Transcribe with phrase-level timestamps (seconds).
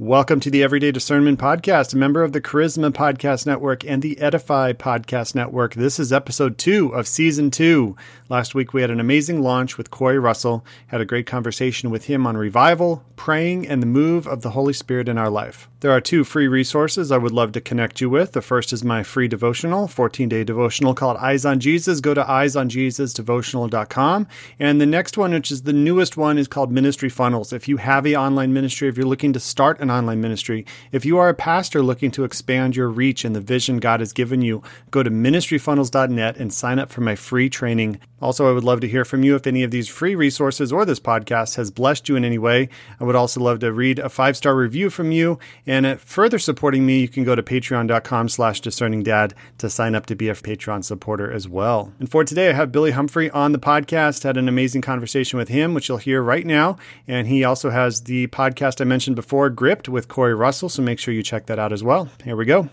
[0.00, 4.16] Welcome to the Everyday Discernment Podcast, a member of the Charisma Podcast Network and the
[4.20, 5.74] Edify Podcast Network.
[5.74, 7.96] This is episode two of season two.
[8.28, 12.04] Last week we had an amazing launch with Corey Russell, had a great conversation with
[12.04, 15.68] him on revival, praying, and the move of the Holy Spirit in our life.
[15.80, 18.32] There are two free resources I would love to connect you with.
[18.32, 22.00] The first is my free devotional, 14 day devotional called Eyes on Jesus.
[22.00, 24.26] Go to eyesonjesusdevotional.com.
[24.58, 27.52] And the next one, which is the newest one, is called Ministry Funnels.
[27.52, 31.04] If you have an online ministry, if you're looking to start an online ministry, if
[31.04, 34.42] you are a pastor looking to expand your reach and the vision God has given
[34.42, 38.00] you, go to ministryfunnels.net and sign up for my free training.
[38.20, 40.84] Also, I would love to hear from you if any of these free resources or
[40.84, 42.68] this podcast has blessed you in any way.
[42.98, 46.38] I would also love to read a five star review from you and uh, further
[46.38, 50.34] supporting me, you can go to patreon.com slash discerningdad to sign up to be a
[50.34, 51.92] Patreon supporter as well.
[52.00, 54.24] And for today, I have Billy Humphrey on the podcast.
[54.24, 56.78] Had an amazing conversation with him, which you'll hear right now.
[57.06, 60.70] And he also has the podcast I mentioned before, Gripped with Corey Russell.
[60.70, 62.08] So make sure you check that out as well.
[62.24, 62.70] Here we go.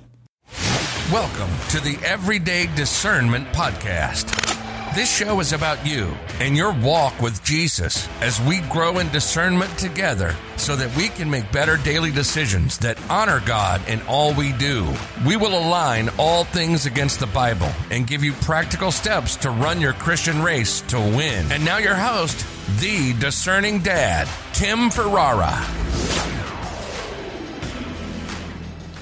[1.11, 4.54] Welcome to the Everyday Discernment Podcast
[4.95, 9.77] this show is about you and your walk with Jesus as we grow in discernment
[9.77, 14.53] together so that we can make better daily decisions that honor God in all we
[14.53, 14.87] do.
[15.27, 19.81] We will align all things against the Bible and give you practical steps to run
[19.81, 21.51] your Christian race to win.
[21.51, 22.45] And now, your host,
[22.79, 25.51] the discerning dad, Tim Ferrara.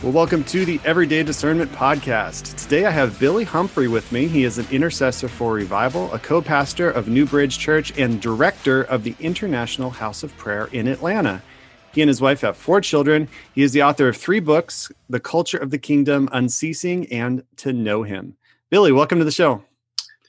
[0.03, 2.61] Well, welcome to the Everyday Discernment Podcast.
[2.61, 4.27] Today I have Billy Humphrey with me.
[4.27, 8.81] He is an intercessor for revival, a co pastor of New Bridge Church, and director
[8.83, 11.41] of the International House of Prayer in Atlanta.
[11.93, 13.29] He and his wife have four children.
[13.55, 17.71] He is the author of three books The Culture of the Kingdom, Unceasing, and To
[17.71, 18.35] Know Him.
[18.69, 19.63] Billy, welcome to the show.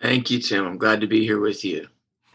[0.01, 0.65] Thank you, Tim.
[0.65, 1.89] I'm glad to be here with you.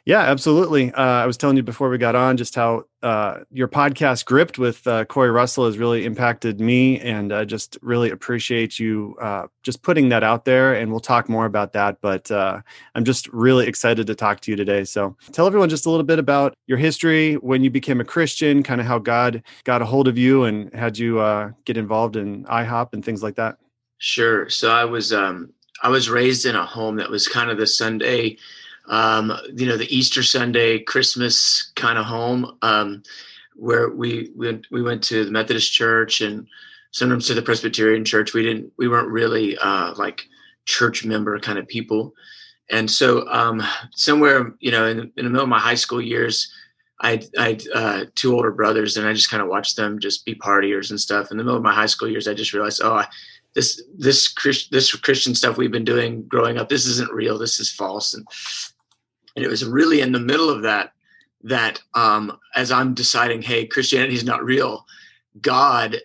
[0.03, 0.91] Yeah, absolutely.
[0.91, 4.57] Uh, I was telling you before we got on just how uh, your podcast "Gripped"
[4.57, 9.47] with uh, Corey Russell has really impacted me, and I just really appreciate you uh,
[9.63, 10.73] just putting that out there.
[10.73, 12.01] And we'll talk more about that.
[12.01, 12.61] But uh,
[12.95, 14.83] I'm just really excited to talk to you today.
[14.83, 18.63] So tell everyone just a little bit about your history, when you became a Christian,
[18.63, 22.15] kind of how God got a hold of you and had you uh, get involved
[22.15, 23.57] in IHOP and things like that.
[23.97, 24.49] Sure.
[24.49, 27.67] So I was um, I was raised in a home that was kind of the
[27.67, 28.37] Sunday
[28.89, 33.03] um, you know, the Easter Sunday, Christmas kind of home, um,
[33.55, 36.47] where we went, we went to the Methodist church and
[36.91, 38.33] sometimes to the Presbyterian church.
[38.33, 40.27] We didn't, we weren't really uh, like
[40.65, 42.13] church member kind of people.
[42.69, 46.51] And so um, somewhere, you know, in, in, the middle of my high school years,
[47.01, 50.25] I I had uh, two older brothers, and I just kind of watched them just
[50.25, 51.31] be partiers and stuff.
[51.31, 53.07] In the middle of my high school years, I just realized, oh, I,
[53.55, 57.37] this this Christ, this Christian stuff we've been doing growing up, this isn't real.
[57.37, 58.13] This is false.
[58.13, 58.27] And
[59.39, 60.91] and it was really in the middle of that
[61.43, 64.85] that um, as I'm deciding, hey, Christianity is not real,
[65.39, 65.95] God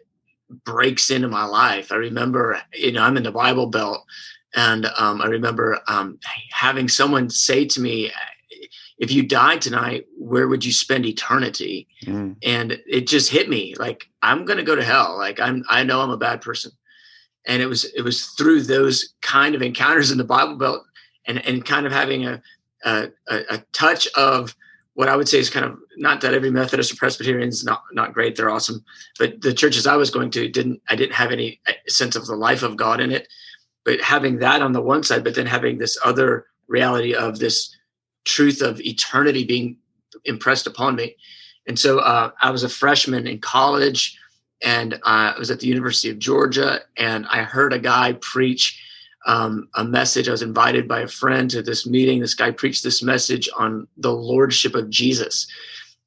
[0.65, 1.91] breaks into my life.
[1.91, 4.05] I remember, you know, I'm in the Bible Belt,
[4.55, 6.21] and um, I remember um,
[6.53, 8.13] having someone say to me,
[8.99, 12.37] "If you died tonight, where would you spend eternity?" Mm.
[12.45, 15.17] And it just hit me like I'm going to go to hell.
[15.19, 16.71] Like I'm, I know I'm a bad person,
[17.49, 20.85] and it was it was through those kind of encounters in the Bible Belt
[21.27, 22.41] and and kind of having a
[22.85, 24.55] a, a, touch of
[24.95, 27.83] what I would say is kind of not that every Methodist or Presbyterian is not
[27.93, 28.85] not great; they're awesome,
[29.19, 30.81] but the churches I was going to didn't.
[30.89, 33.29] I didn't have any uh, sense of the life of God in it.
[33.85, 37.77] But having that on the one side, but then having this other reality of this
[38.25, 39.77] truth of eternity being
[40.25, 41.17] impressed upon me,
[41.67, 44.19] and so uh, I was a freshman in college,
[44.63, 48.81] and uh, I was at the University of Georgia, and I heard a guy preach
[49.27, 50.29] um, a message.
[50.29, 52.21] I was invited by a friend to this meeting.
[52.21, 55.47] This guy preached this message on the lordship of Jesus,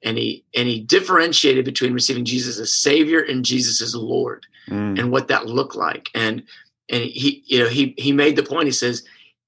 [0.04, 5.00] and he and he differentiated between receiving Jesus as Savior and Jesus as Lord, mm.
[5.00, 6.10] and what that looked like.
[6.14, 6.44] And
[6.90, 8.66] and he you know he he made the point.
[8.68, 9.04] He says,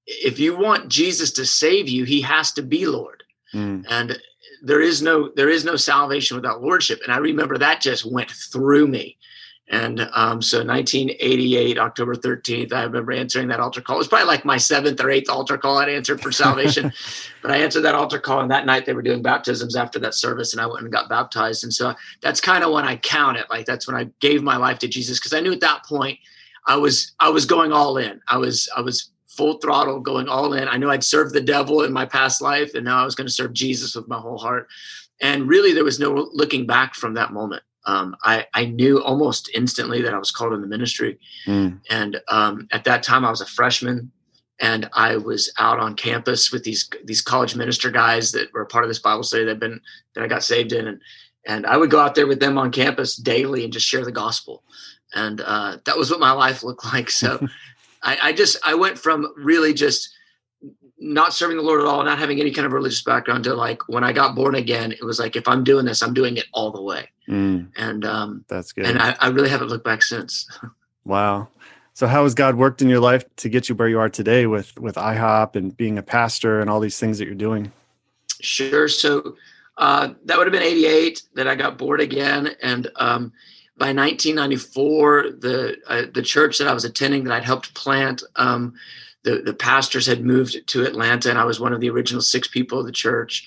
[0.08, 3.85] if you want Jesus to save you, he has to be Lord, mm.
[3.90, 4.19] and
[4.63, 7.02] there is no there is no salvation without lordship.
[7.03, 9.18] And I remember that just went through me
[9.72, 13.97] and um, so 1988, October 13th, I remember answering that altar call.
[13.97, 16.91] It was probably like my seventh or eighth altar call I'd answered for salvation.
[17.43, 20.16] but I answered that altar call, and that night they were doing baptisms after that
[20.16, 21.64] service, and I went and got baptized.
[21.64, 23.46] And so that's kind of when I count it.
[23.52, 26.17] Like that's when I gave my life to Jesus because I knew at that point
[26.66, 28.22] I was I was going all in.
[28.28, 30.67] I was I was full throttle going all in.
[30.67, 33.28] I knew I'd served the devil in my past life, and now I was going
[33.28, 34.67] to serve Jesus with my whole heart.
[35.22, 39.50] And really, there was no looking back from that moment um, I, I knew almost
[39.56, 41.18] instantly that I was called in the ministry.
[41.47, 41.82] Mm.
[41.90, 44.12] And um, at that time, I was a freshman,
[44.59, 48.84] and I was out on campus with these these college minister guys that were part
[48.84, 49.82] of this Bible study that been
[50.14, 51.02] that I got saved in, and
[51.47, 54.12] and I would go out there with them on campus daily and just share the
[54.12, 54.64] gospel.
[55.16, 57.09] And uh, that was what my life looked like.
[57.09, 57.40] So
[58.03, 60.14] I, I just I went from really just
[61.00, 63.88] not serving the Lord at all, not having any kind of religious background to like
[63.88, 66.46] when I got born again, it was like if I'm doing this, I'm doing it
[66.53, 67.09] all the way.
[67.29, 68.85] Mm, And um that's good.
[68.85, 70.47] and I, I really haven't looked back since.
[71.05, 71.47] wow.
[71.93, 74.47] So how has God worked in your life to get you where you are today
[74.47, 77.72] with with IHOP and being a pastor and all these things that you're doing?
[78.41, 78.87] Sure.
[78.87, 79.35] So
[79.78, 82.55] uh, that would have been 88 that I got bored again.
[82.61, 83.31] And um,
[83.78, 88.73] by 1994, the uh, the church that I was attending that I'd helped plant, um,
[89.23, 92.47] the, the pastors had moved to Atlanta, and I was one of the original six
[92.47, 93.46] people of the church.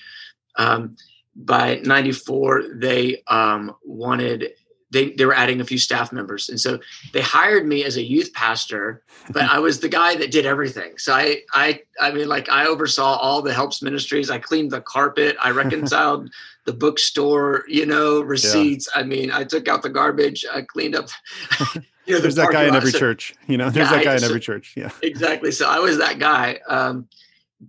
[0.55, 0.95] Um,
[1.35, 4.51] by 94, they um, wanted,
[4.91, 6.49] they, they were adding a few staff members.
[6.49, 6.79] And so
[7.11, 10.97] they hired me as a youth pastor, but I was the guy that did everything.
[10.99, 14.29] So I, I, I mean, like I oversaw all the helps ministries.
[14.29, 15.35] I cleaned the carpet.
[15.41, 16.29] I reconciled
[16.65, 18.87] the bookstore, you know, receipts.
[18.95, 20.45] I mean, I took out the garbage.
[20.51, 21.09] I cleaned up.
[22.05, 23.33] You know, the There's that guy parking in every So- church.
[23.47, 24.73] You know, there's Yeah, that guy I- in so- every church.
[24.75, 24.89] Yeah.
[25.01, 25.51] exactly.
[25.53, 26.59] So I was that guy.
[26.67, 27.07] Um,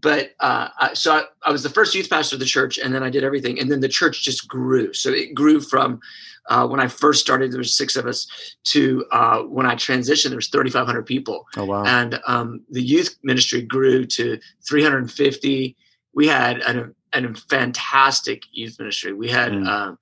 [0.00, 2.94] but uh, I, so I, I was the first youth pastor of the church, and
[2.94, 4.92] then I did everything, and then the church just grew.
[4.92, 6.00] So it grew from
[6.48, 8.26] uh, when I first started, there was six of us,
[8.64, 11.84] to uh, when I transitioned, there was 3,500 people, Oh wow.
[11.84, 14.38] and um, the youth ministry grew to
[14.68, 15.76] 350.
[16.14, 19.12] We had an, an fantastic youth ministry.
[19.12, 19.66] We had Mm.
[19.66, 19.98] um,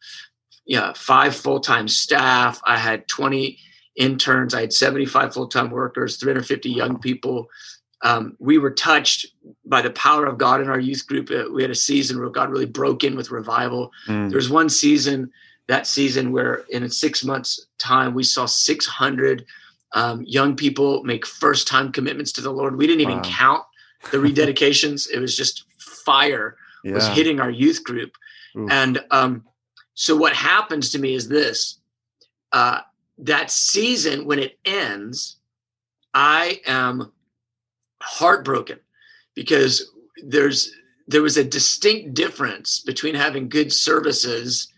[0.67, 2.61] yeah five full time staff.
[2.65, 3.59] I had 20
[3.97, 4.55] interns.
[4.55, 7.49] I had 75 full time workers, 350 young people.
[8.03, 9.27] Um, we were touched
[9.65, 11.31] by the power of God in our youth group.
[11.31, 13.93] Uh, we had a season where God really broke in with revival.
[14.09, 15.31] Mm, There was one season,
[15.69, 19.47] that season, where in six months' time, we saw 600
[19.95, 22.77] um, young people make first time commitments to the Lord.
[22.77, 23.23] We didn't even Wow.
[23.25, 23.63] count
[24.11, 28.13] the rededications, it was just fire was hitting our youth group.
[28.57, 28.67] Ooh.
[28.69, 29.45] And um,
[29.95, 31.79] so what happens to me is this
[32.51, 32.81] uh,
[33.19, 35.37] that season, when it ends,
[36.13, 37.13] I am
[38.03, 38.79] heartbroken
[39.35, 39.91] because
[40.25, 40.73] there's
[41.09, 44.69] there was a distinct difference between having good services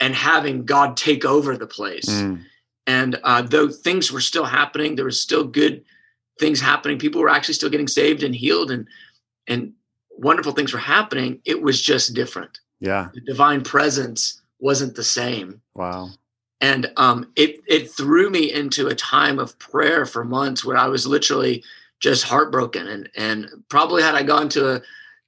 [0.00, 2.08] and having God take over the place.
[2.08, 2.42] Mm,
[2.86, 5.84] And uh, though things were still happening, there was still good
[6.40, 6.98] things happening.
[6.98, 8.86] People were actually still getting saved and healed, and
[9.48, 9.72] and
[10.10, 11.40] wonderful things were happening.
[11.44, 12.58] It was just different.
[12.80, 13.08] yeah.
[13.14, 16.10] The divine presence wasn't the same, Wow.
[16.60, 20.88] and um, it it threw me into a time of prayer for months where I
[20.88, 21.62] was literally
[22.00, 22.86] just heartbroken.
[22.86, 24.82] And and probably had I gone to a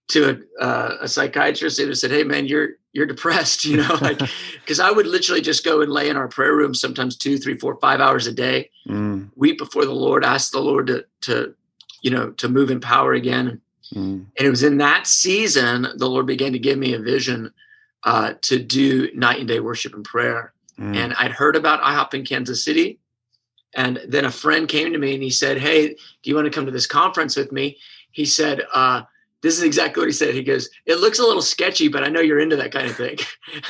[0.09, 3.77] to a, uh, a psychiatrist, they would have said, "Hey, man, you're you're depressed," you
[3.79, 4.19] know, like
[4.61, 7.59] because I would literally just go and lay in our prayer room sometimes two, three,
[7.59, 11.55] four, five hours a day Mm, weep before the Lord, ask the Lord to to
[12.03, 13.61] you know to move in power again.
[13.95, 17.53] mm, And it was in that season the Lord began to give me a vision
[18.05, 20.55] uh, to do night and day worship and prayer.
[20.79, 20.97] mm.
[20.97, 22.99] And I'd heard about IHOP in Kansas City,
[23.75, 26.51] and then a friend came to me and he said, "Hey, do you want to
[26.51, 27.79] come to this conference with me?"
[28.11, 28.63] He said.
[28.73, 29.03] Uh,
[29.41, 30.35] this is exactly what he said.
[30.35, 32.97] He goes, "It looks a little sketchy, but I know you're into that kind of
[32.97, 33.19] thing."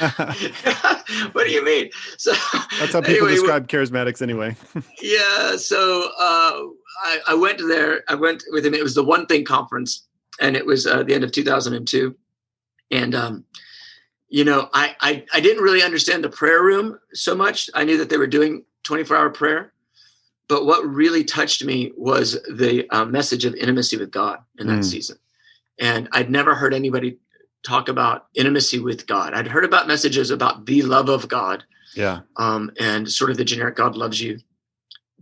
[1.32, 1.90] what do you mean?
[2.16, 2.32] So
[2.78, 4.56] That's how people anyway, describe charismatics anyway.
[5.02, 6.62] yeah so uh,
[7.04, 10.06] I, I went there i went with him it was the Onething conference
[10.40, 12.14] and it was uh, the end of 2002
[12.90, 13.44] and um,
[14.28, 17.96] you know I, I i didn't really understand the prayer room so much i knew
[17.98, 19.72] that they were doing 24 hour prayer
[20.48, 24.80] but what really touched me was the uh, message of intimacy with god in that
[24.80, 24.84] Mm.
[24.84, 25.18] season
[25.78, 27.18] and i'd never heard anybody
[27.64, 31.64] talk about intimacy with god i'd heard about messages about the love of god
[31.94, 32.20] yeah.
[32.36, 34.38] um, and sort of the generic God loves you.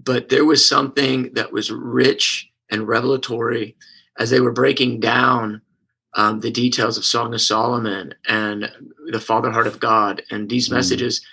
[0.03, 3.77] But there was something that was rich and revelatory
[4.19, 5.63] as they were breaking down
[6.15, 8.71] um, the details of Song of Solomon and
[9.11, 10.73] the Father Heart of God and these Mm.
[10.73, 11.25] messages.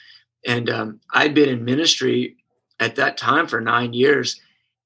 [0.47, 2.37] And um, I'd been in ministry
[2.83, 4.39] at that time for nine years,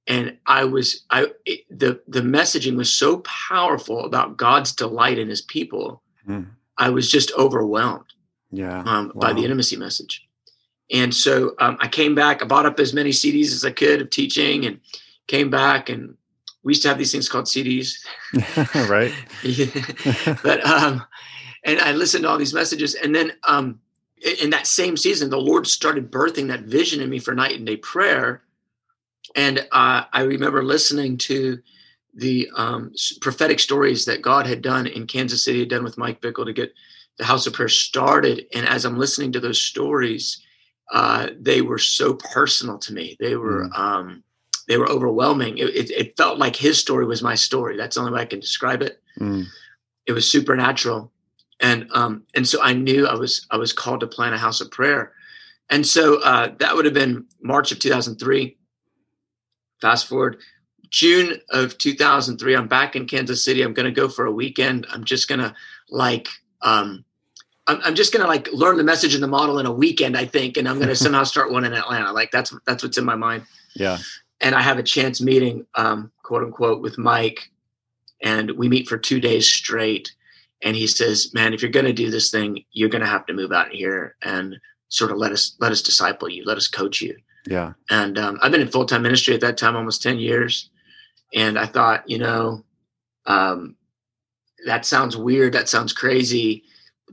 [0.06, 3.18] and I was I it, the the messaging was so
[3.50, 6.02] powerful about God's delight in His people.
[6.28, 6.48] Mm.
[6.78, 8.14] I was just overwhelmed
[8.52, 8.84] Yeah.
[8.86, 10.24] um, by the intimacy message.
[10.94, 12.42] And so um, I came back.
[12.42, 14.80] I bought up as many CDs as I could of teaching, and
[15.28, 15.90] came back.
[15.90, 16.16] And
[16.64, 17.96] we used to have these things called CDs,
[18.90, 19.14] right.
[20.44, 21.04] but um,
[21.64, 22.96] and I listened to all these messages.
[22.96, 23.80] And then um,
[24.22, 27.66] in, that same season, the Lord started birthing that vision in me for night and
[27.66, 28.44] day prayer.
[29.36, 31.60] And uh, I remember listening to
[32.16, 36.22] the um, prophetic stories that God had done in Kansas City, had done with Mike
[36.22, 36.74] Bickle to get
[37.18, 38.46] the House of Prayer started.
[38.54, 40.42] And as I'm listening to those stories,
[40.92, 43.18] uh, they were so personal to me.
[43.20, 44.24] They were um,
[44.68, 45.58] they were overwhelming.
[45.58, 47.78] It, it, it felt like his story was my story.
[47.78, 49.48] That's the only way I can describe it Mm,
[50.06, 51.12] it was supernatural
[51.60, 54.62] and um, and so I knew I was I was called to plant a house
[54.62, 55.14] of prayer,
[55.70, 58.58] and so uh, that would have been March of 2003.
[59.82, 60.38] Fast forward,
[60.90, 63.62] June of 2003, I'm back in Kansas City.
[63.62, 64.88] I'm going to go for a weekend.
[64.92, 65.54] I'm just going to
[65.90, 66.28] like
[66.62, 67.06] um,
[67.68, 70.18] I'm, I'm just going to like learn the message and the model in a weekend,
[70.18, 72.12] I think, and I'm going to somehow start one in Atlanta.
[72.12, 73.44] Like that's that's what's in my mind.
[73.76, 73.98] Yeah.
[74.40, 77.50] And I have a chance meeting, um, quote unquote, with Mike,
[78.22, 80.14] and we meet for two days straight
[80.64, 83.26] and he says, "Man, if you're going to do this thing, you're going to have
[83.28, 84.56] to move out here and
[84.90, 87.16] sort of let us let us disciple you, let us coach you."
[87.48, 87.74] Yeah.
[87.90, 90.70] And um, I've been in full time ministry at that time, almost ten years,
[91.34, 92.64] and I thought, you know,
[93.26, 93.76] um,
[94.66, 96.64] that sounds weird, that sounds crazy,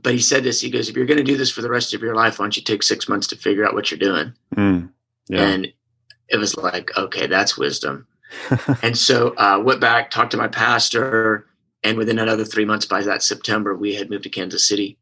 [0.01, 0.61] but he said this.
[0.61, 2.45] He goes, "If you're going to do this for the rest of your life, why
[2.45, 4.89] don't you take six months to figure out what you're doing?" Mm.
[5.29, 5.41] Yeah.
[5.41, 5.73] And
[6.29, 8.07] it was like, okay, that's wisdom.
[8.81, 11.47] and so uh, went back, talked to my pastor
[11.85, 14.97] and within another three months by that september we had moved to kansas city.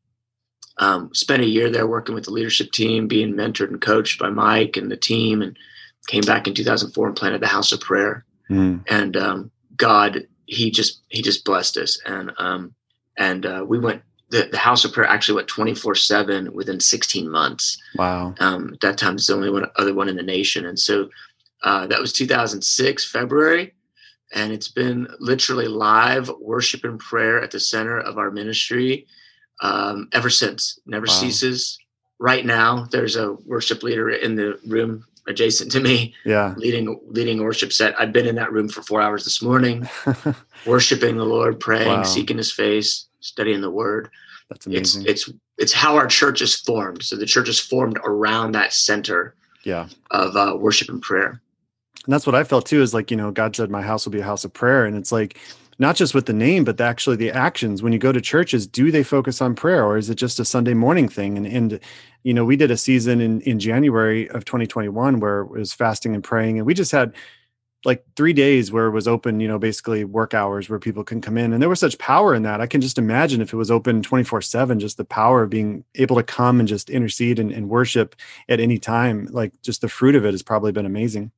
[0.80, 4.30] Um, spent a year there working with the leadership team being mentored and coached by
[4.30, 5.58] mike and the team and
[6.08, 8.26] came back in 2004 and planted the house of prayer.
[8.50, 8.84] Mm.
[8.90, 12.00] and um, god he just he just blessed us.
[12.06, 12.74] And um,
[13.18, 17.30] and uh, we went the, the house of prayer actually went 24 7 within 16
[17.30, 17.78] months.
[17.96, 18.34] Wow.
[18.40, 20.66] Um, at that time it's the only one other one in the nation.
[20.66, 21.10] And so
[21.64, 23.74] uh, that was 2006 february
[24.34, 29.08] and it's been literally live worship and prayer at the center of our ministry
[29.62, 30.80] um, ever since.
[30.86, 31.14] Never wow.
[31.14, 31.78] ceases.
[32.20, 37.44] Right now, there's a worship leader in the room adjacent to me, yeah, leading leading
[37.44, 38.00] worship set.
[38.00, 39.88] I've been in that room for four hours this morning,
[40.66, 42.04] worshiping the Lord, praying, wow.
[42.04, 44.10] seeking His face, studying the Word.
[44.50, 45.04] That's amazing.
[45.06, 47.04] It's it's it's how our church is formed.
[47.04, 51.42] So the church is formed around that center, yeah, of uh, worship and prayer
[52.06, 52.82] and that's what I felt too.
[52.82, 54.98] Is like you know, God said, "My house will be a house of prayer," and
[54.98, 55.38] it's like
[55.80, 57.82] not just with the name, but actually the actions.
[57.82, 60.46] When you go to churches, do they focus on prayer, or is it just a
[60.46, 61.38] Sunday morning thing?
[61.38, 61.80] And and
[62.24, 66.14] you know, we did a season in in January of 2021 where it was fasting
[66.16, 67.14] and praying, and we just had
[67.86, 71.20] like three days where it was open, you know, basically work hours where people can
[71.20, 71.52] come in.
[71.52, 72.62] And there was such power in that.
[72.62, 75.84] I can just imagine if it was open 24 seven, just the power of being
[75.96, 78.16] able to come and just intercede and, and worship
[78.48, 79.28] at any time.
[79.32, 81.32] Like just the fruit of it has probably been amazing.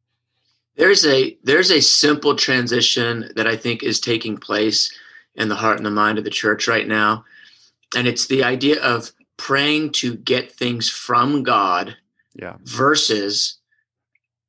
[0.76, 4.92] There's a there's a simple transition that I think is taking place
[5.36, 7.26] in the heart and the mind of the church right now.
[7.96, 11.96] And it's the idea of praying to get things from God
[12.34, 12.56] yeah.
[12.64, 13.58] versus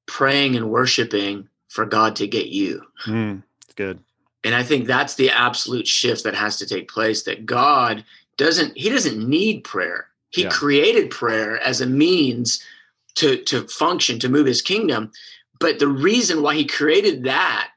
[0.07, 2.83] praying and worshiping for God to get you.
[3.07, 3.43] Mm,
[3.75, 4.01] good.
[4.45, 8.05] And I think that's the absolute shift that has to take place that God
[8.37, 10.09] doesn't he doesn't need prayer.
[10.31, 10.51] He yeah.
[10.51, 12.63] created prayer as a means
[13.17, 15.11] to to function to move his kingdom
[15.59, 17.69] but the reason why he created that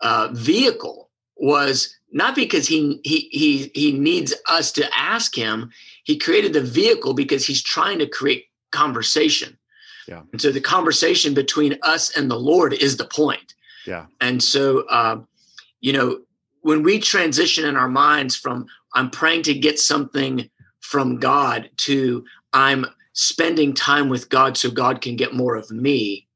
[0.00, 5.70] uh, vehicle was not because he he he he needs us to ask him.
[6.04, 9.58] He created the vehicle because he's trying to create conversation.
[10.06, 10.22] Yeah.
[10.32, 13.54] And so the conversation between us and the Lord is the point.
[13.86, 14.06] Yeah.
[14.20, 15.20] And so, uh,
[15.80, 16.20] you know,
[16.62, 20.48] when we transition in our minds from I'm praying to get something
[20.80, 26.27] from God to I'm spending time with God so God can get more of me,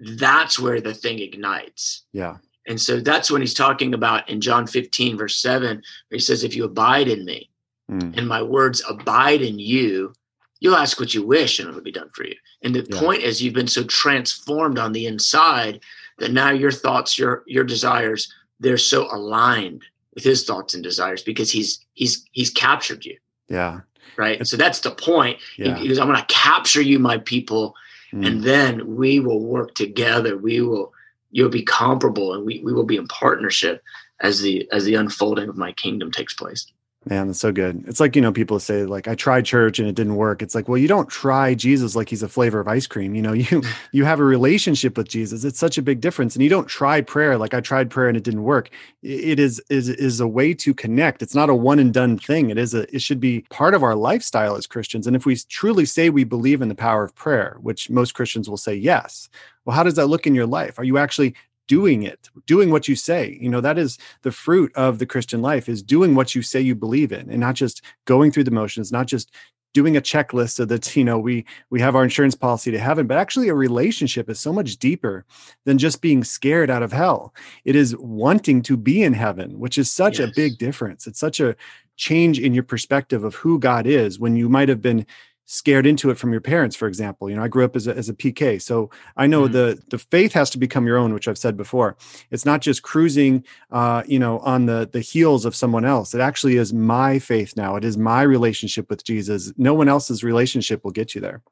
[0.00, 2.04] that's where the thing ignites.
[2.12, 2.38] Yeah.
[2.66, 6.44] And so that's when he's talking about in John 15, verse 7, where he says,
[6.44, 7.50] If you abide in me
[7.90, 8.16] mm.
[8.16, 10.12] and my words abide in you,
[10.60, 12.36] you'll ask what you wish and it'll be done for you.
[12.62, 13.00] And the yeah.
[13.00, 15.80] point is, you've been so transformed on the inside
[16.18, 19.82] that now your thoughts, your your desires, they're so aligned
[20.14, 23.16] with his thoughts and desires because he's he's he's captured you.
[23.48, 23.80] Yeah.
[24.16, 24.38] Right.
[24.38, 25.38] And so that's the point.
[25.56, 25.76] Yeah.
[25.76, 27.74] He, he goes, I'm going to capture you, my people,
[28.12, 28.26] mm.
[28.26, 30.92] and then we will work together we will
[31.30, 33.82] you'll be comparable and we, we will be in partnership
[34.20, 36.66] as the as the unfolding of my kingdom takes place
[37.06, 37.82] Man, that's so good.
[37.86, 40.42] It's like, you know, people say like I tried church and it didn't work.
[40.42, 43.14] It's like, well, you don't try Jesus like he's a flavor of ice cream.
[43.14, 45.42] You know, you you have a relationship with Jesus.
[45.42, 46.36] It's such a big difference.
[46.36, 48.68] And you don't try prayer like I tried prayer and it didn't work.
[49.02, 51.22] It is is is a way to connect.
[51.22, 52.50] It's not a one and done thing.
[52.50, 55.06] It is a it should be part of our lifestyle as Christians.
[55.06, 58.50] And if we truly say we believe in the power of prayer, which most Christians
[58.50, 59.30] will say yes,
[59.64, 60.78] well, how does that look in your life?
[60.78, 61.34] Are you actually
[61.70, 63.38] doing it doing what you say.
[63.40, 66.60] You know that is the fruit of the christian life is doing what you say
[66.60, 69.30] you believe in and not just going through the motions not just
[69.72, 73.06] doing a checklist so that you know we we have our insurance policy to heaven
[73.06, 75.24] but actually a relationship is so much deeper
[75.64, 77.32] than just being scared out of hell.
[77.64, 80.28] It is wanting to be in heaven which is such yes.
[80.28, 81.06] a big difference.
[81.06, 81.54] It's such a
[81.96, 85.06] change in your perspective of who god is when you might have been
[85.52, 87.96] scared into it from your parents for example you know i grew up as a,
[87.96, 89.52] as a pk so i know mm-hmm.
[89.52, 91.96] the the faith has to become your own which i've said before.
[92.30, 96.14] It's not just cruising uh you know on the the heels of someone else.
[96.14, 97.74] It actually is my faith now.
[97.74, 99.52] It is my relationship with jesus.
[99.56, 101.42] No one else's relationship will get you there.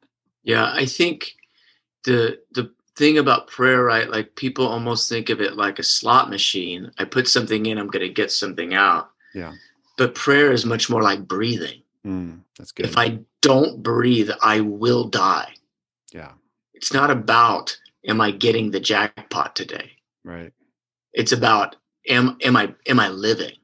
[0.45, 1.33] Yeah i think
[2.05, 6.31] the the thing about prayer right like people almost think of it like a slot
[6.31, 6.93] machine.
[6.99, 9.11] I put something in i'm going to get something out.
[9.35, 9.55] Yeah.
[9.97, 12.86] But prayer is much more like breathing Mm, that's good.
[12.86, 15.52] If I don't breathe, I will die.
[16.12, 16.32] Yeah.
[16.72, 19.92] It's not about am I getting the jackpot today?
[20.24, 20.52] Right.
[21.12, 21.76] It's about
[22.08, 23.56] am am I am I living?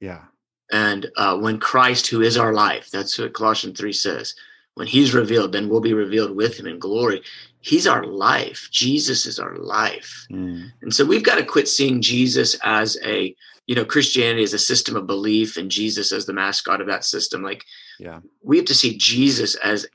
[0.00, 0.24] Yeah.
[0.72, 4.36] And uh, when Christ, who is our life, that's what Colossians 3 says,
[4.74, 7.22] when he's revealed, then we'll be revealed with him in glory.
[7.58, 8.68] He's our life.
[8.70, 10.28] Jesus is our life.
[10.30, 10.70] Mm.
[10.80, 13.34] And so we've got to quit seeing Jesus as a
[13.70, 17.04] you know christianity is a system of belief and jesus as the mascot of that
[17.04, 17.64] system like
[18.00, 19.86] yeah we have to see jesus as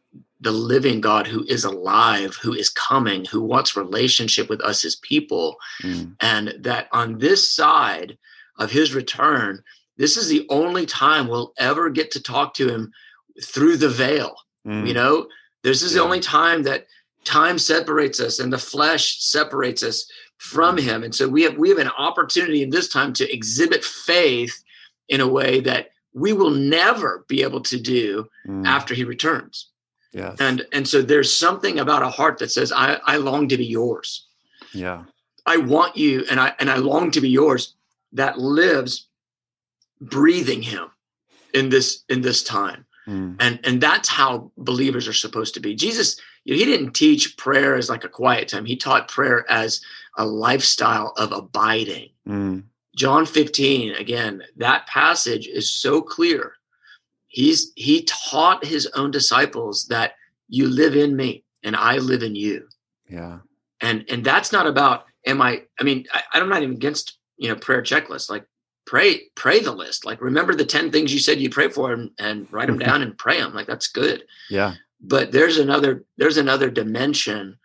[0.42, 4.96] the living god who is alive who is coming who wants relationship with us as
[4.98, 6.14] people mm.
[6.22, 8.18] and that on this side
[8.60, 9.62] of his return
[9.98, 12.92] this is the only time we'll ever get to talk to him
[13.44, 14.36] through the veil
[14.68, 14.88] mm.
[14.88, 15.28] you know
[15.64, 16.00] this is yeah.
[16.00, 16.86] the only time that
[17.24, 20.08] time separates us and the flesh separates us
[20.38, 21.04] from him.
[21.04, 24.64] And so we have we have an opportunity in this time to exhibit faith
[25.10, 28.66] in a way that we will never be able to do mm.
[28.66, 29.70] after he returns.
[30.14, 30.38] Yes.
[30.40, 33.66] And and so there's something about a heart that says, I, I long to be
[33.66, 34.28] yours.
[34.74, 35.04] Yeah.
[35.46, 37.76] I want you and I and I long to be yours
[38.14, 39.08] that lives
[40.00, 40.90] breathing him
[41.54, 42.86] in this in this time.
[43.08, 43.36] Mm.
[43.42, 45.76] And and that's how believers are supposed to be.
[45.76, 48.66] Jesus, you know, he didn't teach prayer as like a quiet time.
[48.66, 49.82] He taught prayer as
[50.18, 52.10] a lifestyle of abiding.
[52.26, 52.64] Mm.
[52.96, 56.54] John 15, again, that passage is so clear.
[57.28, 60.14] He's he taught his own disciples that
[60.48, 62.68] you live in me and I live in you.
[63.10, 63.40] Yeah.
[63.82, 67.50] And and that's not about am I I mean, I, I'm not even against you
[67.50, 68.30] know prayer checklists.
[68.30, 68.46] Like
[68.86, 70.06] pray, pray the list.
[70.06, 73.02] Like remember the 10 things you said you pray for and, and write them down
[73.02, 73.54] and pray them.
[73.54, 74.24] Like that's good.
[74.50, 74.76] Yeah.
[75.02, 77.58] But there's another there's another dimension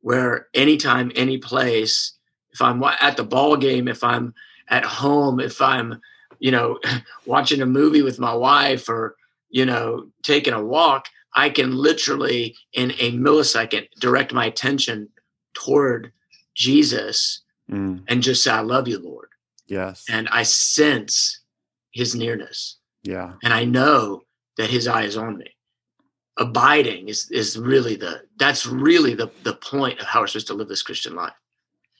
[0.00, 2.14] where anytime, any place,
[2.50, 4.34] if I'm at the ball game, if I'm
[4.70, 6.00] at home, if I'm,
[6.38, 6.78] you know,
[7.26, 9.16] watching a movie with my wife or,
[9.50, 15.08] you know, taking a walk, I can literally in a millisecond direct my attention
[15.54, 16.12] toward
[16.54, 18.02] Jesus mm.
[18.08, 19.28] and just say, I love you, Lord.
[19.66, 20.04] Yes.
[20.08, 21.40] And I sense
[21.92, 22.78] his nearness.
[23.02, 23.34] Yeah.
[23.42, 24.22] And I know
[24.56, 25.54] that his eye is on me
[26.38, 30.54] abiding is is really the that's really the the point of how we're supposed to
[30.54, 31.32] live this Christian life.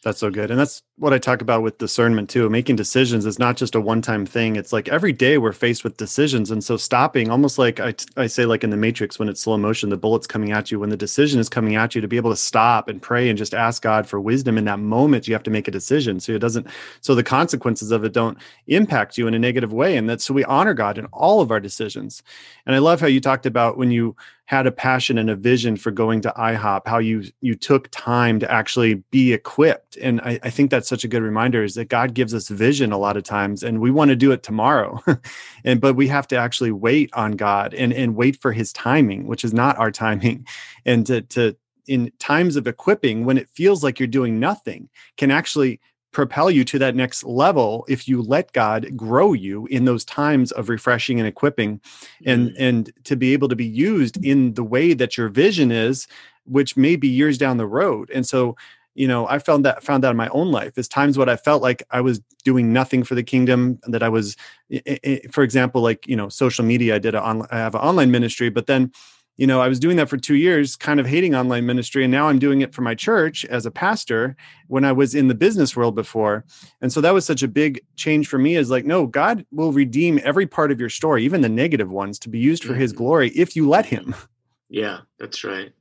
[0.05, 0.53] That's so good.
[0.53, 2.49] And that's what I talk about with discernment too.
[2.49, 4.55] Making decisions is not just a one time thing.
[4.55, 6.53] It's like every day we're faced with decisions.
[6.53, 9.57] And so stopping, almost like I, I say, like in the Matrix, when it's slow
[9.57, 12.17] motion, the bullet's coming at you, when the decision is coming at you, to be
[12.17, 15.35] able to stop and pray and just ask God for wisdom in that moment, you
[15.35, 16.21] have to make a decision.
[16.21, 16.69] So it doesn't,
[17.01, 19.97] so the consequences of it don't impact you in a negative way.
[19.97, 22.23] And that's so we honor God in all of our decisions.
[22.67, 24.15] And I love how you talked about when you,
[24.49, 28.41] had a passion and a vision for going to IHOP, how you you took time
[28.41, 29.99] to actually be equipped.
[29.99, 32.91] And I, I think that's such a good reminder is that God gives us vision
[32.91, 35.03] a lot of times and we want to do it tomorrow.
[35.65, 39.27] and but we have to actually wait on God and, and wait for his timing,
[39.27, 40.47] which is not our timing.
[40.87, 41.55] And to to
[41.87, 45.79] in times of equipping, when it feels like you're doing nothing, can actually
[46.19, 50.51] propel you to that next level if you let God grow you in those times
[50.51, 51.81] of refreshing and equipping
[52.27, 52.61] and mm-hmm.
[52.65, 56.09] and to be able to be used in the way that your vision is
[56.45, 58.57] which may be years down the road and so
[58.97, 61.37] you know i found that found that in my own life is times what i
[61.37, 64.37] felt like i was doing nothing for the kingdom that i was
[64.73, 67.59] eh, eh, eh, for example like you know social media i did a on, i
[67.59, 68.91] have an online ministry but then
[69.39, 72.03] you know, I was doing that for two years, kind of hating online ministry.
[72.05, 75.29] And now I'm doing it for my church as a pastor when I was in
[75.29, 76.45] the business world before.
[76.83, 79.73] And so that was such a big change for me is like, no, God will
[79.73, 82.93] redeem every part of your story, even the negative ones, to be used for his
[82.93, 82.99] mm-hmm.
[82.99, 84.15] glory if you let him.
[84.71, 85.73] Yeah, that's right.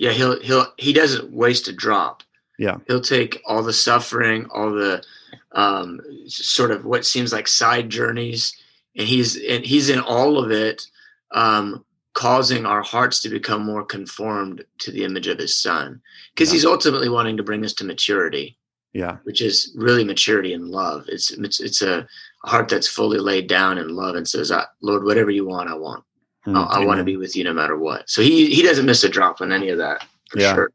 [0.00, 2.24] Yeah, he'll he'll he doesn't waste a drop.
[2.58, 2.78] Yeah.
[2.88, 5.04] He'll take all the suffering, all the
[5.52, 8.52] um sort of what seems like side journeys,
[8.96, 10.88] and he's and he's in all of it
[11.30, 11.84] um
[12.16, 16.00] causing our hearts to become more conformed to the image of his son.
[16.34, 16.54] Because yeah.
[16.54, 18.58] he's ultimately wanting to bring us to maturity
[18.96, 19.18] yeah.
[19.24, 21.04] which is really maturity in love.
[21.08, 22.06] It's it's, it's a,
[22.44, 26.04] heart that's fully laid down in love and says lord whatever you want i want.
[26.46, 28.08] Mm, i, I want to be with you no matter what.
[28.08, 30.54] So he he doesn't miss a drop on any of that for yeah.
[30.54, 30.70] sure.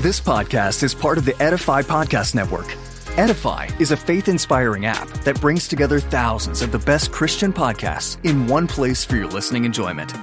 [0.00, 2.74] This podcast is part of the edify podcast network
[3.18, 8.16] Edify is a faith inspiring app that brings together thousands of the best Christian podcasts
[8.24, 10.14] in one place for your listening enjoyment.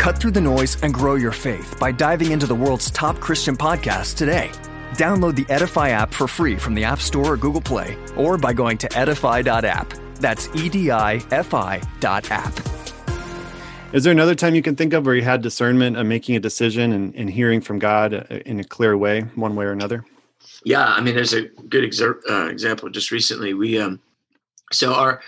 [0.00, 3.54] Cut through the noise and grow your faith by diving into the world's top Christian
[3.54, 4.50] podcasts today.
[4.94, 8.54] Download the Edify app for free from the App Store or Google Play, or by
[8.54, 9.92] going to edify.app.
[10.14, 12.58] That's E D I F I dot app.
[13.92, 16.40] Is there another time you can think of where you had discernment and making a
[16.40, 18.14] decision and, and hearing from God
[18.46, 20.06] in a clear way, one way or another?
[20.64, 22.88] Yeah, I mean, there's a good exer- uh, example.
[22.90, 24.00] Just recently, we um,
[24.72, 25.20] so our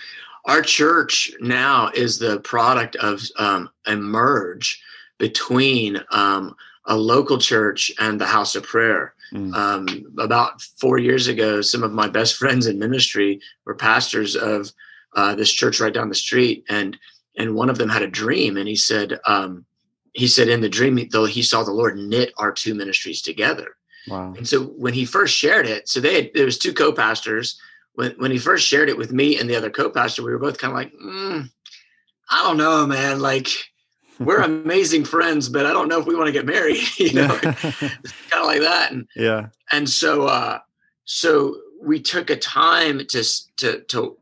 [0.45, 4.81] our church now is the product of um, a merge
[5.17, 9.13] between um, a local church and the House of Prayer.
[9.31, 9.53] Mm.
[9.53, 14.71] Um, about four years ago, some of my best friends in ministry were pastors of
[15.15, 16.97] uh, this church right down the street, and
[17.37, 19.65] and one of them had a dream, and he said um,
[20.13, 23.75] he said in the dream though he saw the Lord knit our two ministries together.
[24.07, 24.33] Wow!
[24.35, 27.59] And so when he first shared it, so they had, there was two co-pastors.
[27.93, 30.57] When when he first shared it with me and the other co-pastor, we were both
[30.57, 31.49] kind of like, mm,
[32.29, 33.49] I don't know, man, like
[34.19, 36.81] we're amazing friends, but I don't know if we want to get married.
[36.97, 37.93] you know, kind
[38.33, 38.91] of like that.
[38.91, 39.47] And yeah.
[39.71, 40.59] And so, uh,
[41.05, 43.23] so we took a time to
[43.57, 44.17] to to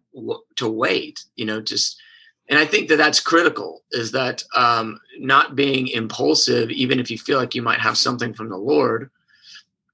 [0.56, 1.24] to wait.
[1.36, 2.02] You know, just
[2.48, 3.84] and I think that that's critical.
[3.92, 8.34] Is that um, not being impulsive, even if you feel like you might have something
[8.34, 9.12] from the Lord,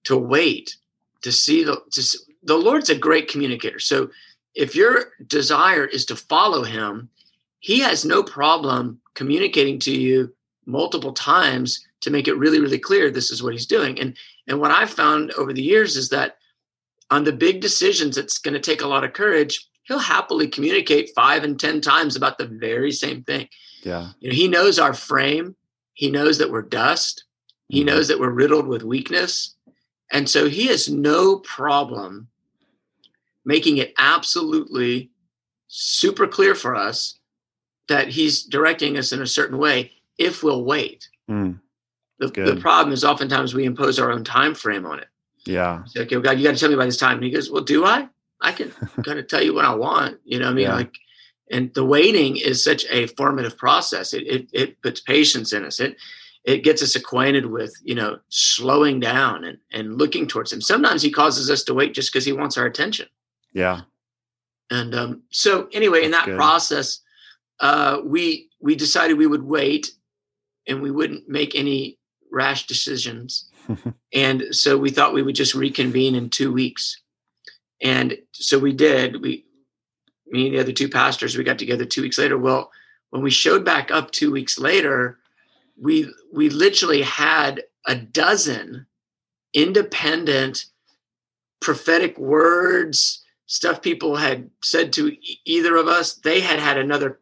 [0.05, 0.77] to wait
[1.21, 3.79] to see the to, the Lord's a great communicator.
[3.79, 4.09] So
[4.53, 7.09] if your desire is to follow Him,
[7.59, 10.33] He has no problem communicating to you
[10.65, 13.99] multiple times to make it really really clear this is what he's doing.
[13.99, 14.15] And
[14.47, 16.37] and what i've found over the years is that
[17.11, 21.11] on the big decisions it's going to take a lot of courage he'll happily communicate
[21.15, 23.47] five and ten times about the very same thing.
[23.83, 24.09] Yeah.
[24.19, 25.55] You know he knows our frame.
[25.93, 27.23] He knows that we're dust.
[27.69, 27.87] He mm-hmm.
[27.87, 29.54] knows that we're riddled with weakness
[30.11, 32.27] and so he has no problem
[33.45, 35.11] making it absolutely
[35.67, 37.19] super clear for us
[37.87, 41.09] that he's directing us in a certain way if we'll wait.
[41.29, 41.59] Mm,
[42.19, 45.07] the, the, problem is oftentimes we impose our own time frame on it.
[45.45, 45.83] Yeah.
[45.85, 47.17] So, okay, well, God, you got to tell me by this time.
[47.17, 48.07] And he goes, Well, do I?
[48.41, 48.71] I can
[49.03, 50.19] kind of tell you what I want.
[50.23, 50.75] You know, what I mean, yeah.
[50.75, 50.95] like,
[51.51, 54.13] and the waiting is such a formative process.
[54.13, 55.79] It, it it puts patience in us.
[55.79, 55.97] It
[56.45, 60.61] it gets us acquainted with you know slowing down and and looking towards him.
[60.61, 63.07] Sometimes he causes us to wait just because he wants our attention.
[63.51, 63.81] Yeah.
[64.71, 66.37] And um, so anyway, That's in that good.
[66.37, 67.01] process,
[67.59, 69.91] uh, we we decided we would wait
[70.67, 71.99] and we wouldn't make any
[72.31, 73.49] rash decisions.
[74.13, 77.01] and so we thought we would just reconvene in two weeks.
[77.81, 79.21] And so we did.
[79.21, 79.45] We
[80.27, 82.37] me and the other two pastors, we got together two weeks later.
[82.37, 82.71] Well,
[83.09, 85.19] when we showed back up two weeks later,
[85.79, 88.87] we we literally had a dozen
[89.53, 90.65] independent
[91.61, 97.19] prophetic words stuff people had said to either of us they had had another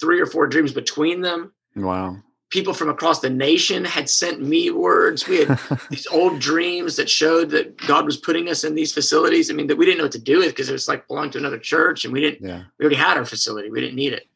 [0.00, 1.52] three or four dreams between them.
[1.76, 2.16] Wow.
[2.48, 5.28] People from across the nation had sent me words.
[5.28, 5.60] We had
[5.90, 9.50] these old dreams that showed that God was putting us in these facilities.
[9.50, 11.32] I mean, that we didn't know what to do with because it was like belonged
[11.32, 12.64] to another church and we didn't, yeah.
[12.78, 13.70] we already had our facility.
[13.70, 14.26] We didn't need it.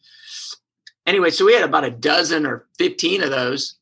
[1.07, 3.77] Anyway, so we had about a dozen or 15 of those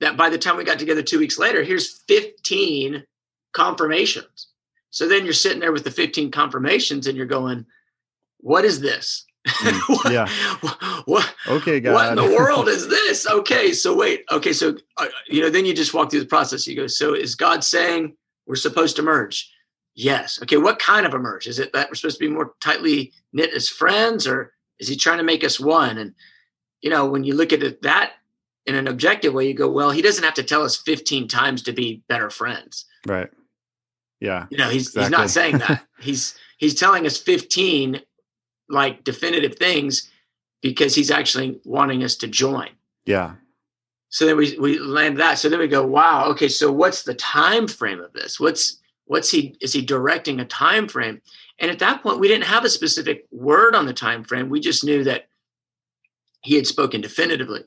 [0.00, 3.04] that by the time we got together two weeks later, here's 15
[3.52, 4.48] confirmations.
[4.90, 7.66] So then you're sitting there with the 15 confirmations and you're going,
[8.38, 9.24] what is this?
[9.46, 10.28] Mm, what, yeah.
[11.04, 11.94] What, okay, God.
[11.94, 13.26] What in the world is this?
[13.26, 14.24] Okay, so wait.
[14.30, 16.66] Okay, so uh, you know, then you just walk through the process.
[16.66, 18.16] You go, so is God saying
[18.46, 19.50] we're supposed to merge?
[19.94, 20.40] Yes.
[20.42, 21.46] Okay, what kind of a merge?
[21.46, 24.96] Is it that we're supposed to be more tightly knit as friends, or is He
[24.96, 25.98] trying to make us one?
[25.98, 26.14] And
[26.80, 28.12] you know, when you look at it that
[28.66, 31.62] in an objective way, you go, well, He doesn't have to tell us 15 times
[31.62, 32.84] to be better friends.
[33.06, 33.30] Right.
[34.20, 34.46] Yeah.
[34.50, 35.02] You know, he's exactly.
[35.02, 35.84] he's not saying that.
[36.00, 38.00] he's he's telling us 15
[38.68, 40.10] like definitive things
[40.60, 42.70] because he's actually wanting us to join.
[43.06, 43.34] Yeah.
[44.10, 45.38] So then we we land that.
[45.38, 48.40] So then we go, wow, okay, so what's the time frame of this?
[48.40, 51.20] What's what's he is he directing a time frame?
[51.58, 54.48] And at that point we didn't have a specific word on the time frame.
[54.48, 55.28] We just knew that
[56.42, 57.64] he had spoken definitively.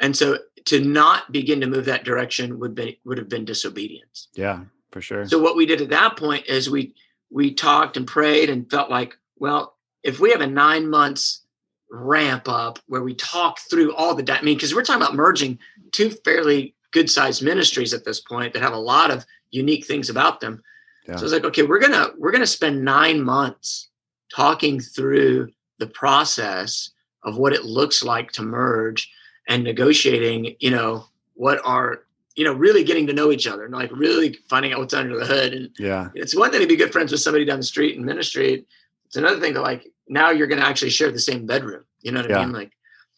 [0.00, 4.28] And so to not begin to move that direction would be would have been disobedience.
[4.34, 5.26] Yeah, for sure.
[5.26, 6.94] So what we did at that point is we
[7.30, 11.44] we talked and prayed and felt like, well, if we have a nine months
[11.90, 15.58] ramp up where we talk through all the, I mean, because we're talking about merging
[15.92, 20.10] two fairly good sized ministries at this point that have a lot of unique things
[20.10, 20.62] about them.
[21.06, 21.16] Yeah.
[21.16, 23.88] So it's like, okay, we're gonna we're gonna spend nine months
[24.34, 26.90] talking through the process
[27.24, 29.10] of what it looks like to merge
[29.48, 32.04] and negotiating, you know, what are
[32.36, 35.18] you know, really getting to know each other and like really finding out what's under
[35.18, 35.52] the hood.
[35.52, 38.04] And yeah, it's one thing to be good friends with somebody down the street in
[38.04, 38.64] ministry.
[39.06, 41.84] It's another thing to like now you're going to actually share the same bedroom.
[42.00, 42.38] You know what yeah.
[42.38, 42.54] I mean?
[42.54, 42.72] Like,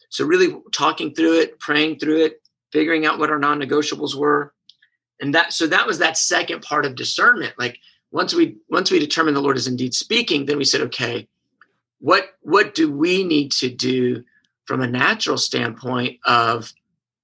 [0.09, 4.53] so really talking through it, praying through it, figuring out what our non-negotiables were.
[5.21, 7.53] And that so that was that second part of discernment.
[7.57, 7.79] Like
[8.11, 11.27] once we once we determined the Lord is indeed speaking, then we said, okay,
[12.03, 14.21] what what do we need to do
[14.65, 16.73] from a natural standpoint of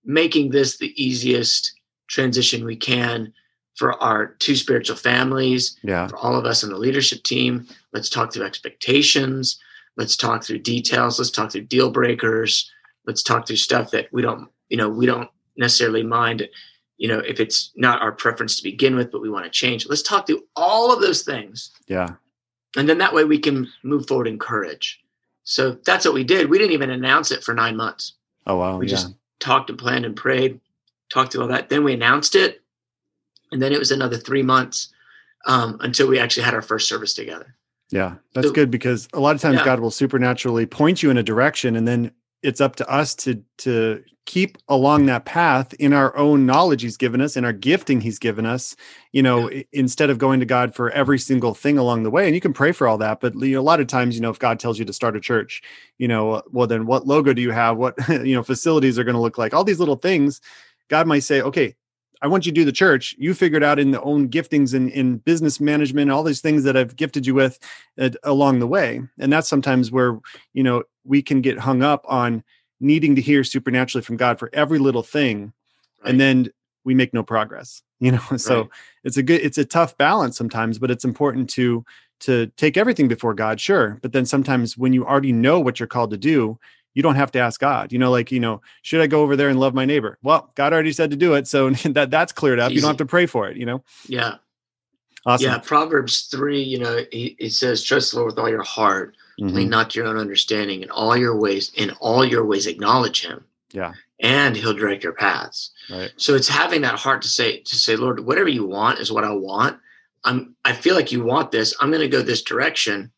[0.06, 1.74] making this the easiest
[2.08, 3.34] transition we can
[3.76, 6.08] for our two spiritual families, yeah.
[6.08, 7.68] for all of us in the leadership team.
[7.92, 9.60] Let's talk through expectations.
[9.98, 11.20] Let's talk through details.
[11.20, 12.72] Let's talk through deal breakers.
[13.06, 16.48] Let's talk through stuff that we don't, you know, we don't necessarily mind,
[16.98, 19.88] you know, if it's not our preference to begin with, but we want to change.
[19.88, 21.72] Let's talk through all of those things.
[21.88, 22.16] Yeah.
[22.76, 25.02] And then that way we can move forward in courage.
[25.44, 26.50] So that's what we did.
[26.50, 28.14] We didn't even announce it for nine months.
[28.46, 28.78] Oh wow.
[28.78, 28.92] We yeah.
[28.92, 30.60] just talked and planned and prayed,
[31.12, 31.70] talked all that.
[31.70, 32.62] Then we announced it
[33.52, 34.90] and then it was another three months
[35.46, 37.56] um, until we actually had our first service together.
[37.92, 39.66] Yeah, that's So- good because a lot of times Yeah.
[39.66, 42.12] God will supernaturally point you in a direction, and then
[42.44, 46.98] it's up to us to to keep along that path in our own knowledge He's
[46.98, 48.76] given us, in our gifting He's given us.
[49.12, 52.26] You know, i- instead of going to God for every single thing along the way,
[52.28, 54.22] and you can pray for all that, but you know, a lot of times, you
[54.22, 55.62] know, if God tells you to start a church,
[55.98, 57.78] you know, well, then what logo do you have?
[57.78, 59.54] What you know, facilities are going to look like?
[59.54, 60.42] All these little things.
[60.90, 61.76] God might say, okay,
[62.22, 63.16] I want you to do the church.
[63.18, 66.76] You figured out in the own giftings and in, business management, all these things that
[66.76, 67.60] I've gifted you with
[67.98, 69.02] uh, along the way.
[69.20, 70.20] And that's sometimes where,
[70.54, 72.44] you know, we can get hung up on
[72.80, 75.52] needing to hear supernaturally from God for every little thing.
[76.02, 76.12] Right.
[76.12, 76.50] And then
[76.86, 78.38] we make no progress, you know?
[78.38, 78.70] So Right.
[79.04, 81.84] it's a good, it's a tough balance sometimes, but it's important to,
[82.22, 83.98] to take everything before God, sure.
[84.02, 86.60] But then sometimes when you already know what you're called to do,
[86.94, 87.92] you don't have to ask God.
[87.92, 90.18] You know, like, you know, should I go over there and love my neighbor?
[90.22, 91.48] Well, God already said to do it.
[91.48, 92.72] So that that's cleared up.
[92.72, 93.84] You don't have to pray for it, you know?
[94.08, 94.36] Yeah.
[95.26, 95.48] Awesome.
[95.48, 95.58] Yeah.
[95.60, 99.54] Proverbs 3, you know, he, it says, trust the Lord with all your heart, Mhm.
[99.54, 103.26] lean not to your own understanding, in all your ways, in all your ways acknowledge
[103.26, 103.94] him, Yeah.
[104.20, 105.72] and he'll direct your paths.
[105.90, 106.12] Right.
[106.18, 109.24] So it's having that heart to say, to say, Lord, whatever you want is what
[109.24, 109.80] I want.
[110.26, 111.74] I'm I feel like you want this.
[111.80, 113.12] I'm gonna go this direction.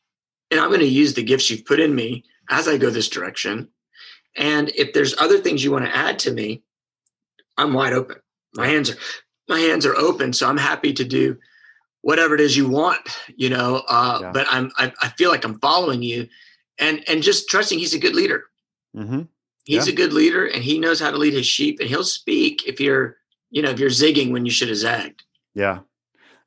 [0.51, 3.69] And I'm gonna use the gifts you've put in me as I go this direction.
[4.35, 6.61] And if there's other things you want to add to me,
[7.57, 8.17] I'm wide open.
[8.53, 8.97] My hands are
[9.47, 10.33] my hands are open.
[10.33, 11.37] So I'm happy to do
[12.01, 12.99] whatever it is you want,
[13.35, 13.83] you know.
[13.87, 14.31] Uh, Yeah.
[14.31, 16.27] but I'm I, I feel like I'm following you
[16.79, 18.45] and and just trusting he's a good leader.
[18.95, 19.21] hmm
[19.65, 19.93] He's Yeah.
[19.93, 22.79] a good leader and he knows how to lead his sheep and he'll speak if
[22.81, 23.17] you're,
[23.51, 25.23] you know, if you're zigging when you should have zagged.
[25.53, 25.79] Yeah,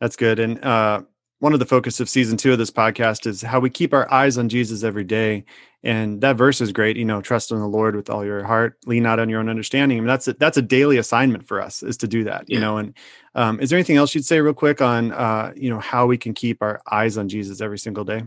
[0.00, 0.40] that's good.
[0.40, 1.02] And uh,
[1.38, 4.12] one of the focus of season two of this podcast is how we keep our
[4.12, 5.44] eyes on Jesus every day.
[5.84, 6.96] And that verse is great.
[6.96, 9.50] You know, trust in the Lord with all your heart, lean not on your own
[9.50, 9.98] understanding.
[9.98, 12.48] I mean, that's a, that's a daily assignment for us is to do that.
[12.48, 12.60] You Yeah.
[12.62, 12.94] know, and
[13.34, 16.16] um, is there anything else you'd say real quick on uh, you know how we
[16.16, 18.24] can keep our eyes on Jesus every single day?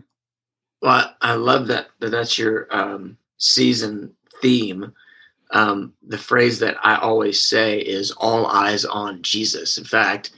[0.83, 0.91] Well,
[1.21, 4.93] I I love that, that that's your um, season theme.
[5.51, 9.77] Um, the phrase that I always say is all eyes on Jesus.
[9.77, 10.31] In fact,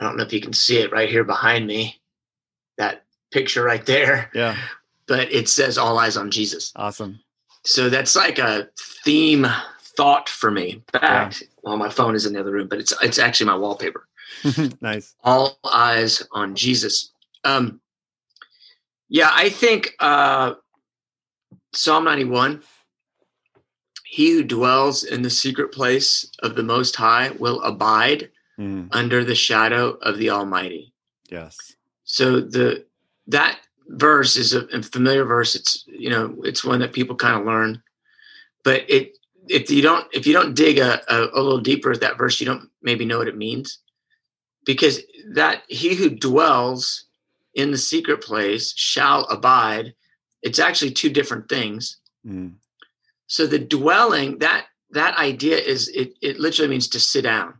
[0.00, 2.00] I don't know if you can see it right here behind me,
[2.78, 4.56] that picture right there, Yeah,
[5.06, 6.72] but it says all eyes on Jesus.
[6.76, 7.20] awesome.
[7.64, 8.68] So that's like a
[9.04, 9.46] theme
[9.96, 10.82] thought for me.
[10.92, 13.56] In fact, well, my phone is in the other room, but it's it's actually my
[13.56, 14.06] wallpaper.
[14.80, 15.14] nice.
[15.24, 17.10] all eyes on Jesus.
[17.44, 17.80] Um,
[19.08, 20.54] yeah, I think uh,
[21.72, 22.62] Psalm 91
[24.04, 29.24] He who dwells in the secret place of the Most High will abide Mm, under
[29.24, 30.92] the shadow of the Almighty.
[31.28, 31.74] yes.
[32.04, 32.86] So the
[33.26, 33.58] that
[33.88, 35.54] verse is a, a familiar verse.
[35.54, 37.82] It's you know it's one that people kind of learn,
[38.62, 39.16] but it
[39.48, 42.40] if you don't if you don't dig a, a, a little deeper at that verse,
[42.40, 43.78] you don't maybe know what it means,
[44.64, 45.00] because
[45.32, 47.04] that he who dwells
[47.54, 49.94] in the secret place shall abide.
[50.42, 51.98] It's actually two different things.
[52.26, 52.54] Mm,
[53.26, 57.54] So the dwelling that that idea is it it literally means to sit down.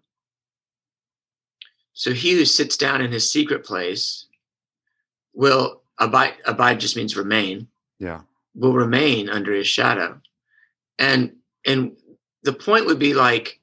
[1.92, 4.26] So he who sits down in his secret place
[5.32, 6.34] will abide.
[6.44, 7.68] Abide just means remain.
[7.98, 8.20] yeah.
[8.54, 10.20] Will remain under his shadow,
[10.98, 11.96] and and
[12.44, 13.58] the point would be like,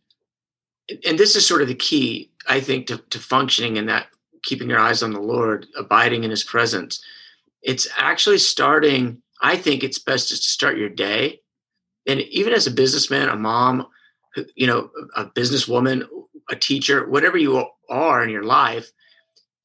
[1.06, 4.08] and this is sort of the key, I think, to, to functioning in that
[4.44, 7.04] keeping your eyes on the Lord, abiding in His presence.
[7.62, 9.22] It's actually starting.
[9.42, 11.42] I think it's best just to start your day,
[12.08, 13.88] and even as a businessman, a mom,
[14.56, 16.08] you know, a businesswoman,
[16.50, 18.92] a teacher, whatever you are in your life,